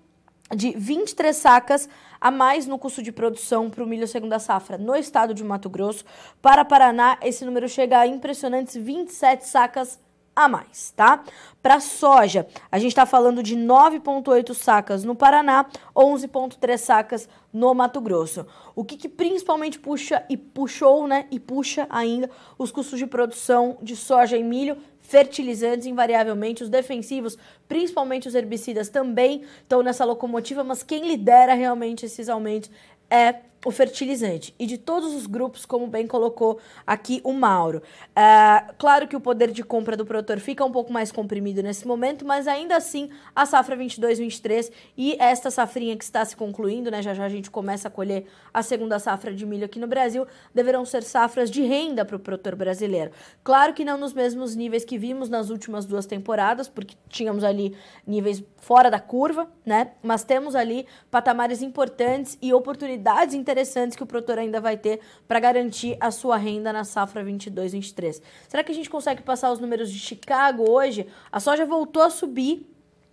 de 0.53 0.71
23 0.71 1.33
sacas 1.33 1.87
a 2.19 2.29
mais 2.29 2.67
no 2.67 2.77
custo 2.77 3.01
de 3.01 3.13
produção 3.13 3.69
para 3.69 3.81
o 3.81 3.87
milho 3.87 4.05
segunda 4.05 4.37
safra 4.37 4.77
no 4.77 4.97
estado 4.97 5.33
de 5.33 5.45
Mato 5.45 5.69
Grosso. 5.69 6.03
Para 6.41 6.65
Paraná, 6.65 7.17
esse 7.21 7.45
número 7.45 7.69
chega 7.69 7.99
a 7.99 8.05
impressionantes 8.05 8.75
27 8.75 9.47
sacas 9.47 9.97
a 10.37 10.47
mais, 10.47 10.93
tá? 10.95 11.23
Para 11.63 11.79
soja, 11.79 12.45
a 12.71 12.77
gente 12.77 12.91
está 12.91 13.07
falando 13.07 13.41
de 13.41 13.57
9,8 13.57 14.53
sacas 14.53 15.03
no 15.03 15.15
Paraná, 15.15 15.65
11,3 15.95 16.77
sacas 16.77 17.27
no 17.51 17.73
Mato 17.73 17.99
Grosso. 17.99 18.45
O 18.75 18.85
que, 18.85 18.95
que, 18.95 19.09
principalmente 19.09 19.79
puxa 19.79 20.23
e 20.29 20.37
puxou, 20.37 21.07
né? 21.07 21.25
E 21.31 21.39
puxa 21.39 21.87
ainda 21.89 22.29
os 22.55 22.71
custos 22.71 22.99
de 22.99 23.07
produção 23.07 23.79
de 23.81 23.95
soja 23.95 24.37
e 24.37 24.43
milho, 24.43 24.77
fertilizantes, 25.01 25.87
invariavelmente, 25.87 26.61
os 26.61 26.69
defensivos, 26.69 27.35
principalmente 27.67 28.27
os 28.27 28.35
herbicidas, 28.35 28.89
também 28.89 29.41
estão 29.63 29.81
nessa 29.81 30.05
locomotiva, 30.05 30.63
mas 30.63 30.83
quem 30.83 31.07
lidera 31.07 31.55
realmente 31.55 32.05
esses 32.05 32.29
aumentos 32.29 32.69
é 33.09 33.33
o 33.65 33.71
fertilizante. 33.71 34.53
E 34.57 34.65
de 34.65 34.77
todos 34.77 35.13
os 35.13 35.25
grupos, 35.25 35.65
como 35.65 35.87
bem 35.87 36.07
colocou 36.07 36.59
aqui 36.85 37.19
o 37.23 37.33
Mauro. 37.33 37.81
É, 38.15 38.73
claro 38.77 39.07
que 39.07 39.15
o 39.15 39.19
poder 39.19 39.51
de 39.51 39.63
compra 39.63 39.97
do 39.97 40.05
produtor 40.05 40.39
fica 40.39 40.63
um 40.63 40.71
pouco 40.71 40.91
mais 40.93 41.11
comprimido 41.11 41.61
nesse 41.61 41.87
momento, 41.87 42.25
mas 42.25 42.47
ainda 42.47 42.75
assim 42.75 43.09
a 43.35 43.45
safra 43.45 43.75
22-23 43.75 44.71
e 44.95 45.15
esta 45.19 45.51
safrinha 45.51 45.95
que 45.97 46.03
está 46.03 46.23
se 46.23 46.35
concluindo, 46.35 46.91
né? 46.91 47.01
Já 47.01 47.13
já 47.13 47.25
a 47.25 47.29
gente 47.29 47.49
começa 47.49 47.87
a 47.87 47.91
colher 47.91 48.25
a 48.53 48.61
segunda 48.61 48.99
safra 48.99 49.33
de 49.33 49.45
milho 49.45 49.65
aqui 49.65 49.79
no 49.79 49.87
Brasil, 49.87 50.25
deverão 50.53 50.85
ser 50.85 51.03
safras 51.03 51.49
de 51.49 51.61
renda 51.61 52.05
para 52.05 52.15
o 52.15 52.19
produtor 52.19 52.55
brasileiro. 52.55 53.11
Claro 53.43 53.73
que 53.73 53.83
não 53.83 53.97
nos 53.97 54.13
mesmos 54.13 54.55
níveis 54.55 54.85
que 54.85 54.97
vimos 54.97 55.29
nas 55.29 55.49
últimas 55.49 55.85
duas 55.85 56.05
temporadas, 56.05 56.67
porque 56.67 56.95
tínhamos 57.09 57.43
ali 57.43 57.75
níveis 58.05 58.43
fora 58.57 58.89
da 58.89 58.99
curva, 58.99 59.49
né? 59.65 59.91
Mas 60.01 60.23
temos 60.23 60.55
ali 60.55 60.85
patamares 61.09 61.61
importantes 61.61 62.37
e 62.41 62.53
oportunidades 62.53 63.33
interessantes 63.47 63.95
que 63.95 64.03
o 64.03 64.05
produtor 64.05 64.37
ainda 64.37 64.59
vai 64.59 64.75
ter 64.75 64.99
para 65.25 65.39
garantir 65.39 65.95
a 66.01 66.11
sua 66.11 66.35
renda 66.35 66.73
na 66.73 66.83
safra 66.83 67.23
22-23. 67.23 68.21
Será 68.47 68.61
que 68.61 68.71
a 68.71 68.75
gente 68.75 68.89
consegue 68.89 69.21
passar 69.21 69.51
os 69.51 69.59
números 69.59 69.89
de 69.89 69.97
Chicago 69.97 70.69
hoje? 70.69 71.07
A 71.31 71.39
soja 71.39 71.65
voltou 71.65 72.03
a 72.03 72.09
subir 72.09 72.69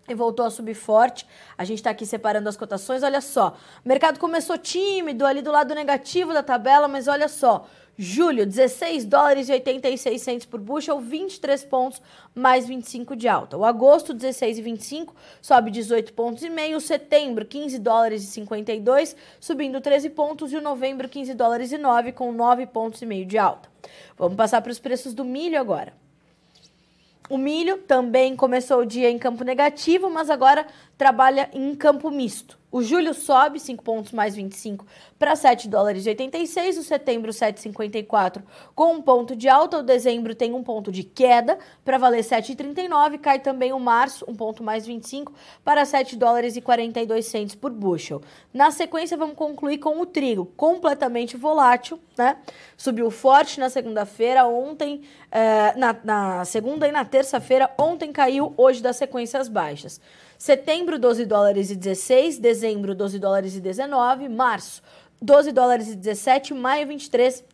e 0.08 0.14
voltou 0.14 0.44
a 0.44 0.50
subir 0.50 0.74
forte. 0.74 1.24
A 1.56 1.64
gente 1.64 1.78
está 1.78 1.90
aqui 1.90 2.04
separando 2.04 2.48
as 2.48 2.56
cotações. 2.56 3.04
Olha 3.04 3.20
só, 3.20 3.56
o 3.84 3.88
mercado 3.88 4.18
começou 4.18 4.58
tímido 4.58 5.24
ali 5.24 5.40
do 5.40 5.52
lado 5.52 5.72
negativo 5.72 6.32
da 6.32 6.42
tabela, 6.42 6.88
mas 6.88 7.06
olha 7.06 7.28
só. 7.28 7.66
Julho, 7.96 8.44
16 8.44 9.04
dólares 9.04 9.48
e 9.48 9.52
86 9.52 10.20
centos 10.20 10.46
por 10.46 10.58
bushel, 10.58 10.98
23 11.00 11.64
pontos, 11.64 12.02
mais 12.34 12.66
25 12.66 13.14
de 13.14 13.28
alta. 13.28 13.56
O 13.56 13.64
agosto, 13.64 14.12
16 14.12 14.58
e 14.58 14.62
25, 14.62 15.14
sobe 15.40 15.70
18 15.70 16.12
pontos 16.12 16.42
e 16.42 16.50
meio. 16.50 16.80
Setembro, 16.80 17.44
15 17.44 17.78
dólares 17.78 18.24
e 18.24 18.26
52, 18.26 19.14
subindo 19.38 19.80
13 19.80 20.10
pontos. 20.10 20.52
E 20.52 20.56
o 20.56 20.60
novembro, 20.60 21.08
15 21.08 21.34
dólares 21.34 21.70
e 21.70 21.78
9, 21.78 22.12
com 22.12 22.32
9 22.32 22.66
pontos 22.66 23.00
e 23.00 23.06
meio 23.06 23.24
de 23.24 23.38
alta. 23.38 23.68
Vamos 24.18 24.36
passar 24.36 24.60
para 24.60 24.72
os 24.72 24.80
preços 24.80 25.14
do 25.14 25.24
milho 25.24 25.60
agora. 25.60 25.92
O 27.30 27.38
milho 27.38 27.78
também 27.78 28.36
começou 28.36 28.80
o 28.80 28.86
dia 28.86 29.08
em 29.08 29.18
campo 29.18 29.44
negativo, 29.44 30.10
mas 30.10 30.28
agora 30.28 30.66
trabalha 30.96 31.48
em 31.52 31.74
campo 31.74 32.10
misto. 32.10 32.58
O 32.74 32.82
julho 32.82 33.14
sobe 33.14 33.60
5 33.60 33.84
pontos 33.84 34.10
mais 34.10 34.34
25 34.34 34.84
para 35.16 35.36
7 35.36 35.68
dólares 35.68 36.06
e 36.06 36.08
86, 36.08 36.78
o 36.78 36.82
setembro 36.82 37.30
7,54 37.30 38.42
com 38.74 38.94
um 38.94 39.00
ponto 39.00 39.36
de 39.36 39.48
alta, 39.48 39.78
o 39.78 39.82
dezembro 39.84 40.34
tem 40.34 40.52
um 40.52 40.64
ponto 40.64 40.90
de 40.90 41.04
queda 41.04 41.56
para 41.84 41.98
valer 41.98 42.24
7,39, 42.24 43.20
cai 43.20 43.38
também 43.38 43.72
o 43.72 43.78
março, 43.78 44.24
um 44.26 44.34
ponto 44.34 44.64
mais 44.64 44.84
25 44.84 45.32
para 45.64 45.84
7 45.84 46.16
dólares 46.16 46.56
e 46.56 46.60
42 46.60 47.24
centos 47.26 47.54
por 47.54 47.70
bushel. 47.70 48.20
Na 48.52 48.72
sequência 48.72 49.16
vamos 49.16 49.36
concluir 49.36 49.78
com 49.78 50.00
o 50.00 50.04
trigo, 50.04 50.46
completamente 50.56 51.36
volátil, 51.36 52.00
né? 52.18 52.38
Subiu 52.76 53.08
forte 53.08 53.60
na 53.60 53.70
segunda-feira, 53.70 54.48
ontem, 54.48 55.02
eh, 55.30 55.74
na, 55.76 55.96
na 56.02 56.44
segunda 56.44 56.88
e 56.88 56.90
na 56.90 57.04
terça-feira, 57.04 57.70
ontem 57.78 58.10
caiu, 58.10 58.52
hoje 58.56 58.82
das 58.82 58.96
sequências 58.96 59.46
baixas. 59.46 60.00
Setembro, 60.38 60.98
12 60.98 61.24
dólares 61.24 61.70
e 61.70 61.76
16. 61.76 62.38
Dezembro, 62.38 62.94
12 62.94 63.18
dólares 63.18 63.56
e 63.56 63.60
19. 63.60 64.28
Março, 64.28 64.82
12 65.20 65.52
dólares 65.52 65.88
e 65.88 65.96
17. 65.96 66.54
Maio, 66.54 66.86
23. 66.86 67.44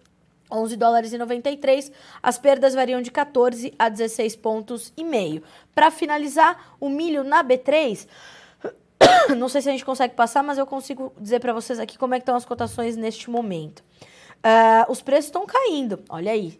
11 0.52 0.76
dólares 0.76 1.12
e 1.12 1.18
93. 1.18 1.92
As 2.22 2.38
perdas 2.38 2.74
variam 2.74 3.00
de 3.00 3.10
14 3.10 3.72
a 3.78 3.88
16 3.88 4.36
pontos 4.36 4.92
e 4.96 5.04
meio. 5.04 5.42
Para 5.74 5.90
finalizar, 5.90 6.74
o 6.80 6.88
milho 6.88 7.22
na 7.22 7.44
B3 7.44 8.06
não 9.36 9.48
sei 9.48 9.62
se 9.62 9.68
a 9.68 9.72
gente 9.72 9.84
consegue 9.84 10.14
passar, 10.14 10.42
mas 10.42 10.58
eu 10.58 10.66
consigo 10.66 11.12
dizer 11.18 11.40
para 11.40 11.52
vocês 11.52 11.78
aqui 11.78 11.98
como 11.98 12.14
é 12.14 12.18
que 12.18 12.22
estão 12.22 12.36
as 12.36 12.44
cotações 12.44 12.96
neste 12.96 13.30
momento. 13.30 13.80
Uh, 14.38 14.90
os 14.90 15.02
preços 15.02 15.26
estão 15.26 15.46
caindo, 15.46 16.00
olha 16.08 16.32
aí. 16.32 16.58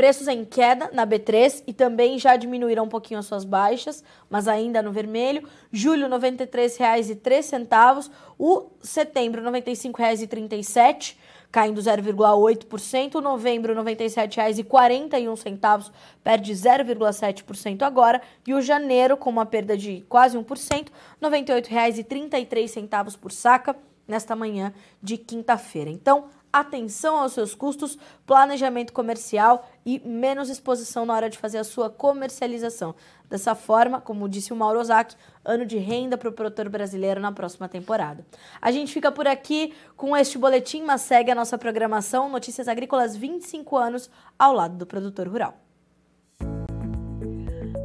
Preços 0.00 0.28
em 0.28 0.46
queda 0.46 0.88
na 0.94 1.06
B3 1.06 1.62
e 1.66 1.74
também 1.74 2.18
já 2.18 2.34
diminuíram 2.34 2.84
um 2.84 2.88
pouquinho 2.88 3.20
as 3.20 3.26
suas 3.26 3.44
baixas, 3.44 4.02
mas 4.30 4.48
ainda 4.48 4.80
no 4.80 4.90
vermelho. 4.90 5.46
Julho, 5.70 6.08
R$ 6.08 6.14
93,03. 6.16 8.10
O 8.38 8.70
setembro, 8.80 9.42
R$ 9.42 9.50
95,37 9.60 11.18
caindo 11.52 11.82
0,8%. 11.82 13.16
Novembro, 13.16 13.74
R$ 13.74 13.80
97,41, 13.94 15.90
perde 16.24 16.54
0,7% 16.54 17.82
agora. 17.82 18.22
E 18.46 18.54
o 18.54 18.62
janeiro, 18.62 19.18
com 19.18 19.28
uma 19.28 19.44
perda 19.44 19.76
de 19.76 20.00
quase 20.08 20.38
1%, 20.38 20.88
R$ 21.20 21.28
98,33 21.28 23.18
por 23.18 23.30
saca 23.30 23.76
nesta 24.08 24.34
manhã 24.34 24.72
de 25.02 25.18
quinta-feira. 25.18 25.90
Então, 25.90 26.30
atenção 26.52 27.18
aos 27.18 27.32
seus 27.32 27.54
custos, 27.54 27.98
planejamento 28.26 28.92
comercial 28.92 29.68
e 29.84 30.00
menos 30.04 30.48
exposição 30.48 31.06
na 31.06 31.14
hora 31.14 31.30
de 31.30 31.38
fazer 31.38 31.58
a 31.58 31.64
sua 31.64 31.88
comercialização. 31.88 32.94
Dessa 33.28 33.54
forma, 33.54 34.00
como 34.00 34.28
disse 34.28 34.52
o 34.52 34.56
Mauro 34.56 34.80
Ozaki, 34.80 35.16
ano 35.44 35.64
de 35.64 35.78
renda 35.78 36.18
para 36.18 36.28
o 36.28 36.32
produtor 36.32 36.68
brasileiro 36.68 37.20
na 37.20 37.30
próxima 37.30 37.68
temporada. 37.68 38.26
A 38.60 38.72
gente 38.72 38.92
fica 38.92 39.12
por 39.12 39.26
aqui 39.26 39.72
com 39.96 40.16
este 40.16 40.36
boletim, 40.36 40.82
mas 40.82 41.02
segue 41.02 41.30
a 41.30 41.34
nossa 41.34 41.56
programação 41.56 42.28
Notícias 42.28 42.66
Agrícolas 42.66 43.16
25 43.16 43.76
anos 43.76 44.10
ao 44.38 44.52
lado 44.52 44.76
do 44.76 44.86
produtor 44.86 45.28
rural. 45.28 45.69